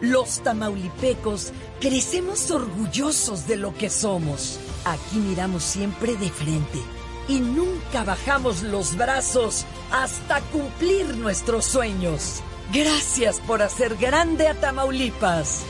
Los 0.00 0.40
tamaulipecos 0.44 1.52
crecemos 1.80 2.50
orgullosos 2.50 3.48
de 3.48 3.56
lo 3.56 3.74
que 3.74 3.90
somos. 3.90 4.60
Aquí 4.84 5.16
miramos 5.16 5.64
siempre 5.64 6.16
de 6.16 6.30
frente 6.30 6.78
y 7.26 7.40
nunca 7.40 8.04
bajamos 8.04 8.62
los 8.62 8.96
brazos 8.96 9.66
hasta 9.90 10.40
cumplir 10.52 11.16
nuestros 11.16 11.64
sueños. 11.64 12.42
Gracias 12.72 13.40
por 13.40 13.62
hacer 13.62 13.96
grande 13.96 14.46
a 14.46 14.54
Tamaulipas. 14.54 15.64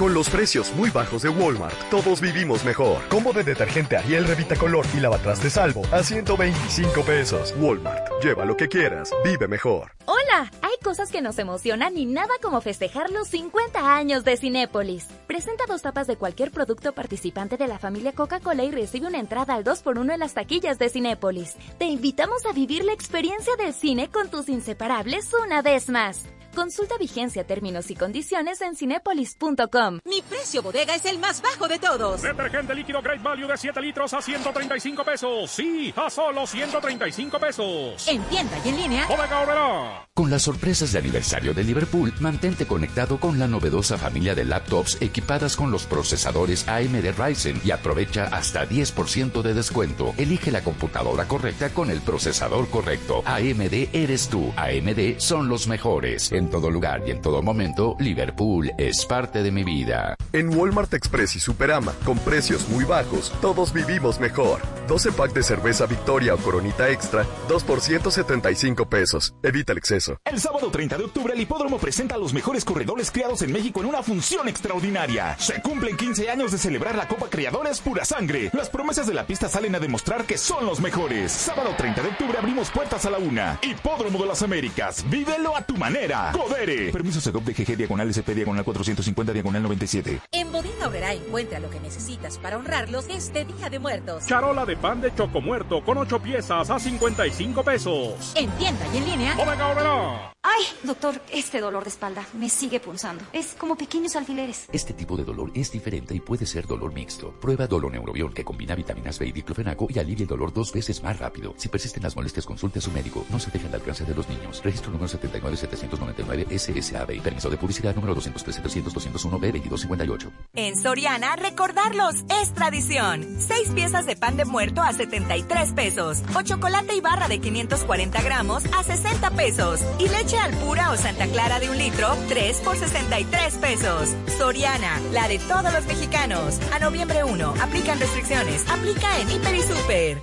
Con 0.00 0.14
los 0.14 0.30
precios 0.30 0.72
muy 0.76 0.88
bajos 0.88 1.20
de 1.20 1.28
Walmart, 1.28 1.76
todos 1.90 2.22
vivimos 2.22 2.64
mejor. 2.64 3.06
Combo 3.10 3.34
de 3.34 3.44
detergente 3.44 3.98
Ariel 3.98 4.26
Revita 4.26 4.56
Color 4.56 4.86
y 4.96 5.00
lavatrastes 5.00 5.52
Salvo 5.52 5.82
a 5.92 6.02
125 6.02 7.02
pesos. 7.02 7.54
Walmart, 7.60 8.10
lleva 8.24 8.46
lo 8.46 8.56
que 8.56 8.66
quieras, 8.66 9.10
vive 9.22 9.46
mejor. 9.46 9.92
Hola, 10.06 10.50
hay 10.62 10.72
cosas 10.82 11.12
que 11.12 11.20
nos 11.20 11.38
emocionan 11.38 11.98
y 11.98 12.06
nada 12.06 12.32
como 12.40 12.62
festejar 12.62 13.10
los 13.10 13.28
50 13.28 13.94
años 13.94 14.24
de 14.24 14.38
Cinépolis. 14.38 15.06
Presenta 15.26 15.64
dos 15.68 15.82
tapas 15.82 16.06
de 16.06 16.16
cualquier 16.16 16.50
producto 16.50 16.94
participante 16.94 17.58
de 17.58 17.68
la 17.68 17.78
familia 17.78 18.12
Coca-Cola 18.12 18.64
y 18.64 18.70
recibe 18.70 19.06
una 19.06 19.20
entrada 19.20 19.52
al 19.52 19.64
2x1 19.64 20.14
en 20.14 20.18
las 20.18 20.32
taquillas 20.32 20.78
de 20.78 20.88
Cinépolis. 20.88 21.56
Te 21.76 21.84
invitamos 21.84 22.46
a 22.46 22.54
vivir 22.54 22.84
la 22.84 22.94
experiencia 22.94 23.54
del 23.56 23.74
cine 23.74 24.08
con 24.08 24.30
tus 24.30 24.48
inseparables 24.48 25.28
una 25.44 25.60
vez 25.60 25.90
más. 25.90 26.24
Consulta 26.54 26.96
vigencia, 26.98 27.44
términos 27.44 27.90
y 27.90 27.94
condiciones 27.94 28.60
en 28.60 28.74
cinepolis.com. 28.74 30.00
Mi 30.04 30.20
precio 30.22 30.62
bodega 30.62 30.94
es 30.94 31.04
el 31.04 31.18
más 31.18 31.40
bajo 31.42 31.68
de 31.68 31.78
todos. 31.78 32.22
Detergente 32.22 32.74
líquido 32.74 33.00
Great 33.00 33.22
Value 33.22 33.46
de 33.46 33.56
7 33.56 33.80
litros 33.80 34.12
a 34.14 34.20
135 34.20 35.04
pesos. 35.04 35.50
Sí, 35.50 35.92
a 35.96 36.10
solo 36.10 36.46
135 36.46 37.38
pesos. 37.38 38.08
En 38.08 38.22
tienda 38.24 38.56
y 38.64 38.68
en 38.68 38.76
línea. 38.76 39.06
Bodega 39.06 39.40
Horrera. 39.40 40.06
Con 40.12 40.28
las 40.30 40.42
sorpresas 40.42 40.92
de 40.92 40.98
aniversario 40.98 41.54
de 41.54 41.64
Liverpool, 41.64 42.12
mantente 42.20 42.66
conectado 42.66 43.18
con 43.18 43.38
la 43.38 43.46
novedosa 43.46 43.96
familia 43.96 44.34
de 44.34 44.44
laptops 44.44 45.00
equipadas 45.00 45.56
con 45.56 45.70
los 45.70 45.86
procesadores 45.86 46.68
AMD 46.68 47.14
Ryzen 47.16 47.60
y 47.64 47.70
aprovecha 47.70 48.24
hasta 48.24 48.68
10% 48.68 49.40
de 49.42 49.54
descuento. 49.54 50.14
Elige 50.18 50.50
la 50.50 50.62
computadora 50.62 51.26
correcta 51.26 51.70
con 51.70 51.90
el 51.90 52.00
procesador 52.00 52.68
correcto. 52.68 53.22
AMD 53.24 53.88
eres 53.92 54.28
tú. 54.28 54.52
AMD 54.56 55.18
son 55.18 55.48
los 55.48 55.68
mejores. 55.68 56.30
En 56.40 56.48
todo 56.48 56.70
lugar 56.70 57.02
y 57.06 57.10
en 57.10 57.20
todo 57.20 57.42
momento, 57.42 57.96
Liverpool 57.98 58.72
es 58.78 59.04
parte 59.04 59.42
de 59.42 59.52
mi 59.52 59.62
vida. 59.62 60.16
En 60.32 60.48
Walmart 60.56 60.94
Express 60.94 61.36
y 61.36 61.38
Superama, 61.38 61.92
con 62.02 62.18
precios 62.18 62.66
muy 62.70 62.84
bajos, 62.84 63.30
todos 63.42 63.74
vivimos 63.74 64.18
mejor. 64.18 64.62
12 64.88 65.12
pack 65.12 65.34
de 65.34 65.42
cerveza 65.42 65.84
Victoria 65.84 66.32
o 66.32 66.38
Coronita 66.38 66.88
Extra, 66.88 67.26
2 67.46 67.64
por 67.64 67.82
175 67.82 68.88
pesos. 68.88 69.34
Evita 69.42 69.72
el 69.72 69.78
exceso. 69.78 70.16
El 70.24 70.40
sábado 70.40 70.70
30 70.70 70.96
de 70.96 71.04
octubre, 71.04 71.34
el 71.34 71.40
Hipódromo 71.42 71.78
presenta 71.78 72.14
a 72.14 72.18
los 72.18 72.32
mejores 72.32 72.64
corredores 72.64 73.10
criados 73.10 73.42
en 73.42 73.52
México 73.52 73.80
en 73.80 73.86
una 73.86 74.02
función 74.02 74.48
extraordinaria. 74.48 75.36
Se 75.38 75.60
cumplen 75.60 75.98
15 75.98 76.30
años 76.30 76.52
de 76.52 76.58
celebrar 76.58 76.96
la 76.96 77.06
Copa 77.06 77.28
Criadores 77.28 77.80
Pura 77.80 78.06
Sangre. 78.06 78.50
Las 78.54 78.70
promesas 78.70 79.06
de 79.06 79.12
la 79.12 79.26
pista 79.26 79.50
salen 79.50 79.74
a 79.74 79.78
demostrar 79.78 80.24
que 80.24 80.38
son 80.38 80.64
los 80.64 80.80
mejores. 80.80 81.32
Sábado 81.32 81.74
30 81.76 82.00
de 82.00 82.08
octubre 82.08 82.38
abrimos 82.38 82.70
puertas 82.70 83.04
a 83.04 83.10
la 83.10 83.18
una. 83.18 83.58
Hipódromo 83.60 84.18
de 84.18 84.26
las 84.26 84.40
Américas. 84.40 85.04
Vívelo 85.10 85.54
a 85.54 85.60
tu 85.60 85.76
manera. 85.76 86.29
Codere. 86.32 86.92
Permiso 86.92 87.20
Segov 87.20 87.44
de 87.44 87.52
GG 87.52 87.76
diagonal 87.76 88.08
SP 88.10 88.34
diagonal 88.34 88.64
450 88.64 89.32
diagonal 89.32 89.62
97. 89.62 90.20
En 90.32 90.52
Bodega 90.52 90.86
Horrera 90.86 91.12
encuentra 91.12 91.60
lo 91.60 91.70
que 91.70 91.80
necesitas 91.80 92.38
para 92.38 92.56
honrarlos 92.56 93.08
este 93.08 93.44
Día 93.44 93.70
de 93.70 93.78
Muertos. 93.78 94.26
Charola 94.26 94.66
de 94.66 94.76
pan 94.76 95.00
de 95.00 95.14
choco 95.14 95.40
muerto 95.40 95.84
con 95.84 95.98
8 95.98 96.20
piezas 96.20 96.70
a 96.70 96.78
55 96.78 97.62
pesos. 97.62 98.32
En 98.34 98.50
tienda 98.52 98.84
y 98.92 98.98
en 98.98 99.04
línea. 99.04 99.34
Bodega 99.36 99.68
Horrera. 99.68 100.32
Ay, 100.52 100.64
doctor, 100.82 101.20
este 101.32 101.60
dolor 101.60 101.84
de 101.84 101.90
espalda 101.90 102.26
me 102.32 102.48
sigue 102.48 102.80
punzando. 102.80 103.22
Es 103.32 103.54
como 103.54 103.76
pequeños 103.76 104.16
alfileres. 104.16 104.66
Este 104.72 104.92
tipo 104.92 105.16
de 105.16 105.22
dolor 105.22 105.52
es 105.54 105.70
diferente 105.70 106.12
y 106.12 106.20
puede 106.20 106.44
ser 106.44 106.66
dolor 106.66 106.92
mixto. 106.92 107.30
Prueba 107.40 107.68
Doloneurobion 107.68 108.32
que 108.32 108.44
combina 108.44 108.74
vitaminas 108.74 109.18
B 109.20 109.28
y 109.28 109.32
diclofenaco 109.32 109.86
y 109.88 110.00
alivia 110.00 110.24
el 110.24 110.28
dolor 110.28 110.52
dos 110.52 110.72
veces 110.72 111.04
más 111.04 111.18
rápido. 111.20 111.54
Si 111.56 111.68
persisten 111.68 112.02
las 112.02 112.16
molestias, 112.16 112.46
consulte 112.46 112.80
a 112.80 112.82
su 112.82 112.90
médico. 112.90 113.24
No 113.30 113.38
se 113.38 113.52
dejen 113.52 113.68
al 113.68 113.76
alcance 113.76 114.04
de 114.04 114.14
los 114.14 114.28
niños. 114.28 114.60
Registro 114.64 114.90
número 114.90 115.08
79799 115.08 116.58
SSAB. 116.58 117.22
Permiso 117.22 117.48
de 117.48 117.56
publicidad 117.56 117.94
número 117.94 118.14
213 118.14 118.60
300 118.60 118.92
201 118.92 119.38
B 119.38 119.52
2258. 119.52 120.32
En 120.54 120.76
Soriana, 120.76 121.36
recordarlos 121.36 122.24
es 122.42 122.52
tradición. 122.54 123.36
Seis 123.38 123.68
piezas 123.72 124.04
de 124.04 124.16
pan 124.16 124.36
de 124.36 124.46
muerto 124.46 124.82
a 124.82 124.92
73 124.92 125.74
pesos. 125.74 126.22
O 126.34 126.42
chocolate 126.42 126.96
y 126.96 127.00
barra 127.00 127.28
de 127.28 127.40
540 127.40 128.20
gramos 128.22 128.64
a 128.76 128.82
60 128.82 129.30
pesos. 129.30 129.80
Y 130.00 130.08
leche 130.08 130.39
al 130.42 130.52
pura 130.54 130.90
o 130.90 130.96
Santa 130.96 131.26
Clara 131.26 131.60
de 131.60 131.70
un 131.70 131.78
litro, 131.78 132.08
3 132.28 132.58
por 132.58 132.76
63 132.76 133.56
pesos. 133.56 134.10
Soriana, 134.38 135.00
la 135.12 135.28
de 135.28 135.38
todos 135.38 135.72
los 135.72 135.86
mexicanos. 135.86 136.58
A 136.72 136.78
noviembre 136.78 137.24
1, 137.24 137.54
aplican 137.60 138.00
restricciones. 138.00 138.68
Aplica 138.68 139.18
en 139.18 139.30
Hiper 139.30 139.54
y 139.54 139.62
Super. 139.62 140.18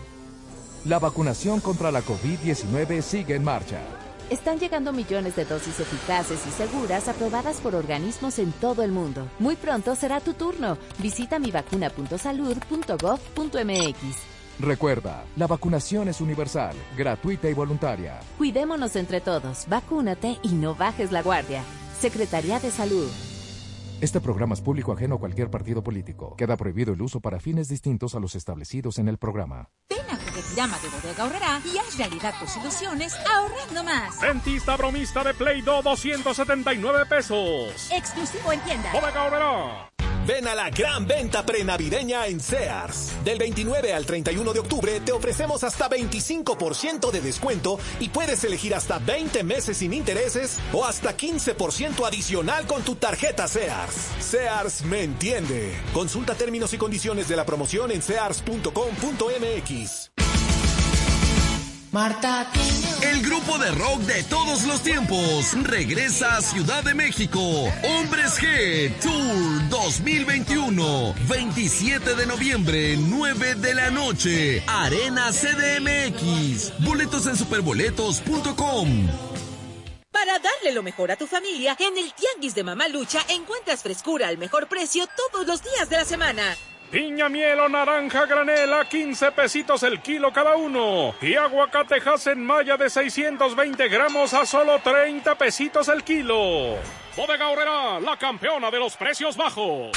La 0.86 1.00
vacunación 1.00 1.60
contra 1.60 1.92
la 1.92 2.02
COVID-19 2.02 3.02
sigue 3.02 3.36
en 3.36 3.44
marcha. 3.44 3.80
Están 4.30 4.60
llegando 4.60 4.92
millones 4.92 5.36
de 5.36 5.46
dosis 5.46 5.80
eficaces 5.80 6.40
y 6.46 6.52
seguras 6.52 7.08
aprobadas 7.08 7.62
por 7.62 7.76
organismos 7.76 8.40
en 8.40 8.52
todo 8.52 8.84
el 8.84 8.92
mundo. 8.92 9.30
Muy 9.40 9.56
pronto 9.56 9.96
será 9.96 10.20
tu 10.20 10.34
turno. 10.34 10.78
Visita 11.00 11.40
mivacuna.salud.gov.mx. 11.40 14.37
Recuerda, 14.60 15.24
la 15.36 15.46
vacunación 15.46 16.08
es 16.08 16.20
universal, 16.20 16.76
gratuita 16.98 17.48
y 17.48 17.54
voluntaria. 17.54 18.20
Cuidémonos 18.38 18.96
entre 18.96 19.22
todos, 19.22 19.68
vacúnate 19.70 20.38
y 20.42 20.50
no 20.50 20.74
bajes 20.74 21.12
la 21.12 21.22
guardia. 21.22 21.64
Secretaría 22.00 22.60
de 22.60 22.72
Salud. 22.72 23.08
Este 24.02 24.20
programa 24.20 24.54
es 24.54 24.62
público 24.62 24.92
ajeno 24.92 25.16
a 25.16 25.20
cualquier 25.20 25.50
partido 25.50 25.84
político. 25.84 26.36
Queda 26.36 26.56
prohibido 26.58 26.94
el 26.94 27.02
uso 27.02 27.20
para 27.20 27.40
fines 27.40 27.68
distintos 27.68 28.16
a 28.16 28.20
los 28.20 28.36
establecidos 28.36 28.98
en 29.00 29.08
el 29.08 29.18
programa. 29.18 29.70
Ven 29.90 30.00
a 30.10 30.16
Juguetirama 30.16 30.78
de 30.80 30.90
Bodega 30.90 31.26
Horrera 31.26 31.62
y 31.66 31.78
haz 31.78 31.98
realidad 31.98 32.34
tus 32.40 32.58
ilusiones 32.58 33.16
ahorrando 33.28 33.84
más. 33.84 34.20
Dentista 34.22 34.76
bromista 34.76 35.24
de 35.24 35.34
Play 35.34 35.62
Doh 35.62 35.82
279 35.84 37.06
pesos. 37.08 37.90
Exclusivo 37.92 38.52
en 38.52 38.60
tienda. 38.62 38.92
Bodega 38.92 39.24
Horrera. 39.24 39.97
Ven 40.28 40.46
a 40.46 40.54
la 40.54 40.70
gran 40.70 41.08
venta 41.08 41.46
prenavideña 41.46 42.28
en 42.28 42.42
Sears. 42.42 43.14
Del 43.24 43.40
29 43.40 43.94
al 43.94 44.06
31 44.06 44.52
de 44.52 44.60
octubre 44.60 45.00
te 45.00 45.14
ofrecemos 45.14 45.64
hasta 45.64 45.90
25% 45.90 47.12
de 47.12 47.22
descuento 47.22 47.80
y 48.02 48.10
puedes 48.10 48.44
elegir 48.44 48.76
hasta 48.76 49.00
20 49.00 49.46
meses 49.46 49.78
sin 49.78 49.94
intereses 49.94 50.60
o 50.74 50.84
hasta 50.84 51.16
15% 51.16 52.06
adicional 52.06 52.68
con 52.68 52.82
tu 52.82 52.96
tarjeta 52.96 53.48
Sears. 53.48 54.10
Sears 54.20 54.84
me 54.84 55.04
entiende. 55.04 55.74
Consulta 55.94 56.36
términos 56.36 56.74
y 56.74 56.78
condiciones 56.78 57.30
de 57.30 57.38
la 57.38 57.46
promoción 57.46 57.92
en 57.92 58.02
sears.com.mx. 58.02 60.17
Marta 61.92 62.46
El 63.02 63.22
grupo 63.22 63.58
de 63.58 63.72
rock 63.72 64.02
de 64.02 64.24
todos 64.24 64.64
los 64.64 64.82
tiempos 64.82 65.54
regresa 65.64 66.38
a 66.38 66.42
Ciudad 66.42 66.84
de 66.84 66.94
México. 66.94 67.40
Hombres 67.84 68.40
G 68.40 68.94
Tour 69.00 69.70
2021. 69.70 71.16
27 71.30 72.16
de 72.16 72.26
noviembre, 72.26 72.98
9 72.98 73.56
de 73.56 73.74
la 73.74 73.90
noche. 73.90 74.64
Arena 74.68 75.32
CDMX. 75.32 76.74
Boletos 76.84 77.26
en 77.26 77.38
superboletos.com. 77.38 79.08
Para 80.12 80.40
darle 80.40 80.74
lo 80.74 80.84
mejor 80.84 81.12
a 81.12 81.16
tu 81.16 81.28
familia, 81.28 81.78
en 81.80 81.98
el 81.98 82.12
Tianguis 82.14 82.56
de 82.56 82.64
Mamalucha 82.64 83.20
encuentras 83.30 83.84
frescura 83.84 84.28
al 84.28 84.38
mejor 84.38 84.68
precio 84.68 85.06
todos 85.32 85.48
los 85.48 85.62
días 85.64 85.90
de 85.90 85.98
la 85.98 86.06
semana. 86.06 86.58
Piña, 86.92 87.28
miel 87.28 87.60
o 87.60 87.68
naranja 87.68 88.26
granela, 88.26 88.88
15 88.88 89.32
pesitos 89.34 89.84
el 89.84 90.02
kilo 90.02 90.32
cada 90.32 90.56
uno. 90.56 91.14
Y 91.22 91.36
aguacate 91.36 91.98
en 92.32 92.46
maya 92.46 92.78
de 92.78 92.90
620 92.90 93.90
gramos 93.90 94.34
a 94.34 94.46
solo 94.46 94.80
30 94.80 95.36
pesitos 95.36 95.90
el 95.90 96.04
kilo. 96.04 96.78
Bodega 97.18 97.50
Horrera, 97.50 98.00
la 98.00 98.16
campeona 98.18 98.72
de 98.72 98.80
los 98.80 98.96
precios 98.96 99.36
bajos. 99.36 99.92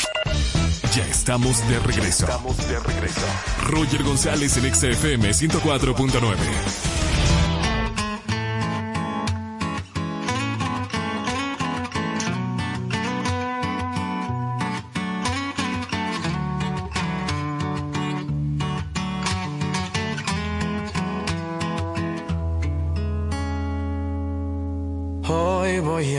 Ya 0.97 1.07
estamos 1.07 1.68
de 1.68 1.78
regreso. 1.78 2.24
Estamos 2.24 2.68
de 2.68 2.80
regreso. 2.80 3.26
Roger 3.68 4.03
González 4.03 4.57
en 4.57 4.74
XFM 4.74 5.30
104.9. 5.30 6.99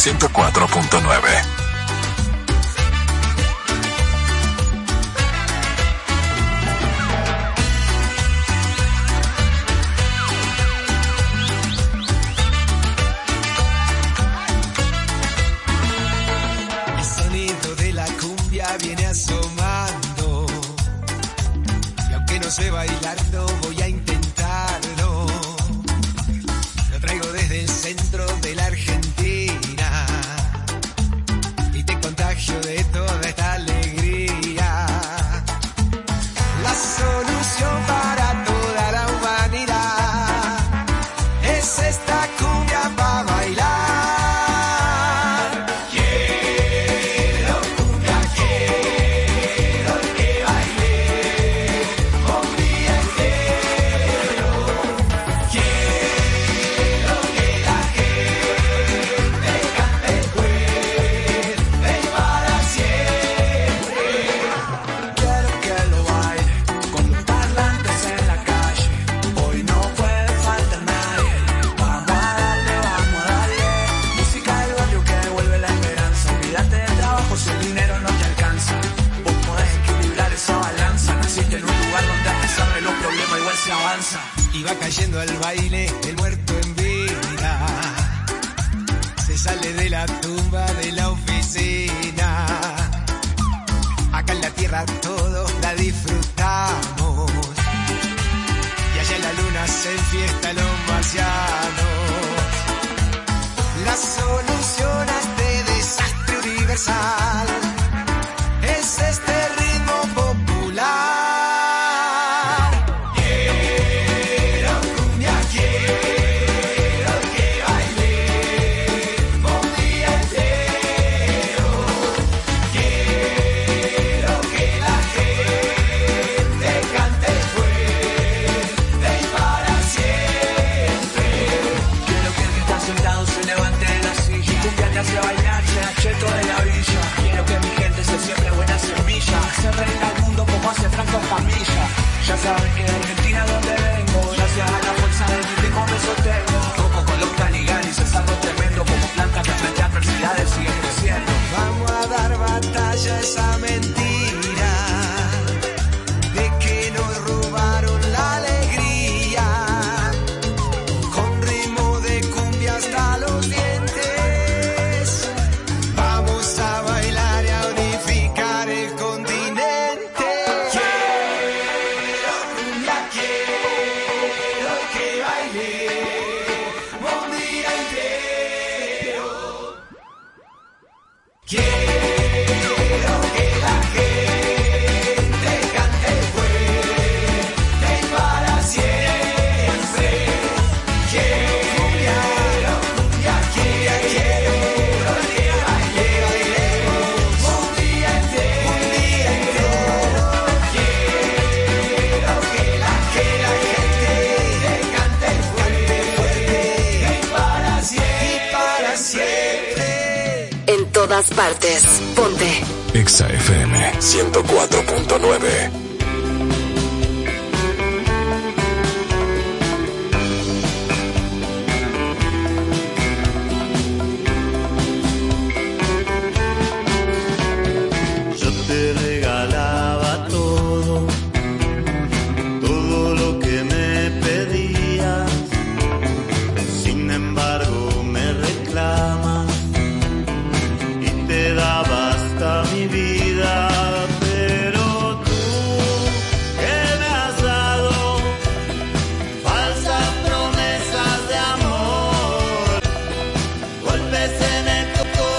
104.9. 0.00 1.59